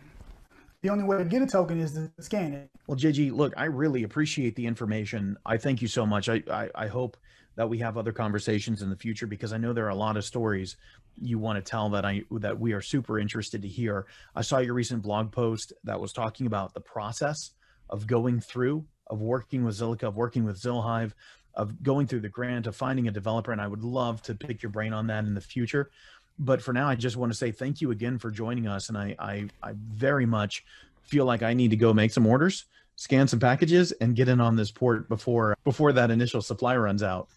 [0.81, 2.69] the only way to get a token is to scan it.
[2.87, 5.37] Well, JG, look, I really appreciate the information.
[5.45, 6.29] I thank you so much.
[6.29, 7.17] I, I, I hope
[7.55, 10.17] that we have other conversations in the future because I know there are a lot
[10.17, 10.75] of stories
[11.21, 14.07] you want to tell that I that we are super interested to hear.
[14.35, 17.51] I saw your recent blog post that was talking about the process
[17.89, 21.13] of going through of working with Zilliqa, of working with ZilHive,
[21.55, 23.51] of going through the grant, of finding a developer.
[23.51, 25.91] And I would love to pick your brain on that in the future.
[26.39, 28.89] But for now, I just want to say thank you again for joining us.
[28.89, 30.65] And I, I, I very much
[31.03, 34.41] feel like I need to go make some orders, scan some packages, and get in
[34.41, 37.27] on this port before before that initial supply runs out.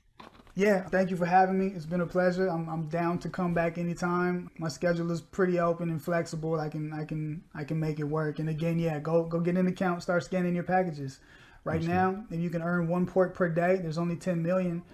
[0.55, 1.67] Yeah, thank you for having me.
[1.77, 2.49] It's been a pleasure.
[2.49, 4.51] I'm, I'm down to come back anytime.
[4.57, 6.59] My schedule is pretty open and flexible.
[6.59, 8.39] I can I can I can make it work.
[8.39, 11.21] And again, yeah, go go get an account, start scanning your packages.
[11.67, 14.85] Right now, if you can earn one port per day, there's only 10 million,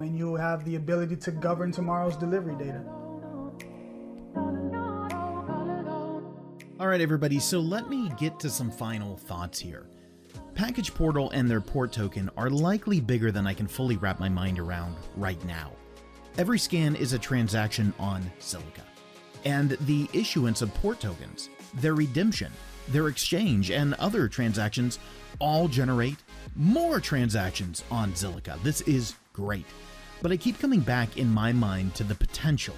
[0.00, 2.82] and you'll have the ability to govern tomorrow's delivery data.
[6.80, 9.86] All right, everybody, so let me get to some final thoughts here.
[10.54, 14.58] PackagePortal and their port token are likely bigger than I can fully wrap my mind
[14.58, 15.72] around right now.
[16.38, 18.80] Every scan is a transaction on Zilliqa.
[19.44, 22.50] And the issuance of port tokens, their redemption,
[22.88, 24.98] their exchange, and other transactions
[25.38, 26.16] all generate
[26.56, 28.62] more transactions on Zilliqa.
[28.62, 29.66] This is great.
[30.22, 32.74] But I keep coming back in my mind to the potential.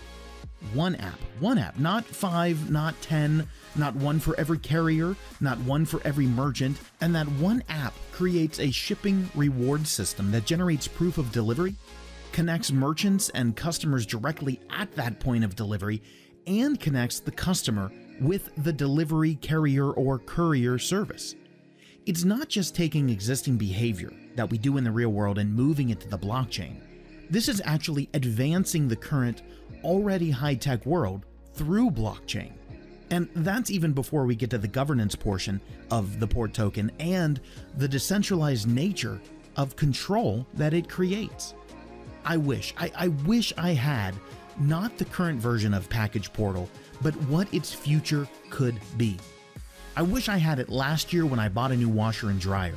[0.72, 3.46] One app, one app, not five, not 10,
[3.76, 8.58] not one for every carrier, not one for every merchant, and that one app creates
[8.58, 11.74] a shipping reward system that generates proof of delivery,
[12.32, 16.02] connects merchants and customers directly at that point of delivery,
[16.46, 21.34] and connects the customer with the delivery carrier or courier service.
[22.06, 25.90] It's not just taking existing behavior that we do in the real world and moving
[25.90, 26.76] it to the blockchain.
[27.30, 29.42] This is actually advancing the current,
[29.82, 32.52] already high tech world through blockchain.
[33.10, 37.40] And that's even before we get to the governance portion of the port token and
[37.76, 39.20] the decentralized nature
[39.56, 41.54] of control that it creates.
[42.24, 44.14] I wish, I, I wish I had
[44.60, 46.68] not the current version of PackagePortal,
[47.02, 49.18] but what its future could be.
[49.96, 52.76] I wish I had it last year when I bought a new washer and dryer.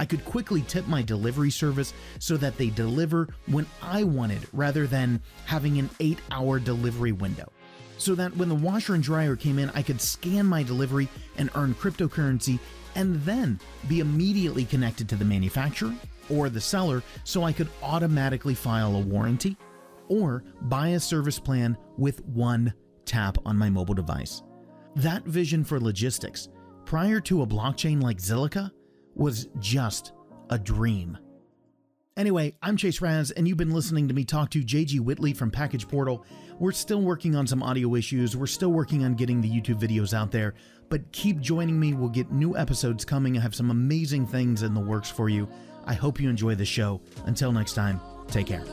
[0.00, 4.86] I could quickly tip my delivery service so that they deliver when I wanted rather
[4.86, 7.52] than having an 8 hour delivery window.
[7.98, 11.50] So that when the washer and dryer came in, I could scan my delivery and
[11.54, 12.58] earn cryptocurrency
[12.94, 15.94] and then be immediately connected to the manufacturer
[16.30, 19.58] or the seller so I could automatically file a warranty
[20.08, 22.72] or buy a service plan with one
[23.04, 24.42] tap on my mobile device.
[24.96, 26.48] That vision for logistics,
[26.86, 28.70] prior to a blockchain like Zilliqa,
[29.14, 30.14] was just
[30.48, 31.18] a dream.
[32.16, 35.50] Anyway, I'm Chase Raz, and you've been listening to me talk to JG Whitley from
[35.50, 36.24] PackagePortal.
[36.58, 40.14] We're still working on some audio issues, we're still working on getting the YouTube videos
[40.14, 40.54] out there,
[40.88, 41.92] but keep joining me.
[41.92, 43.36] We'll get new episodes coming.
[43.36, 45.46] I have some amazing things in the works for you.
[45.84, 47.02] I hope you enjoy the show.
[47.26, 48.64] Until next time, take care.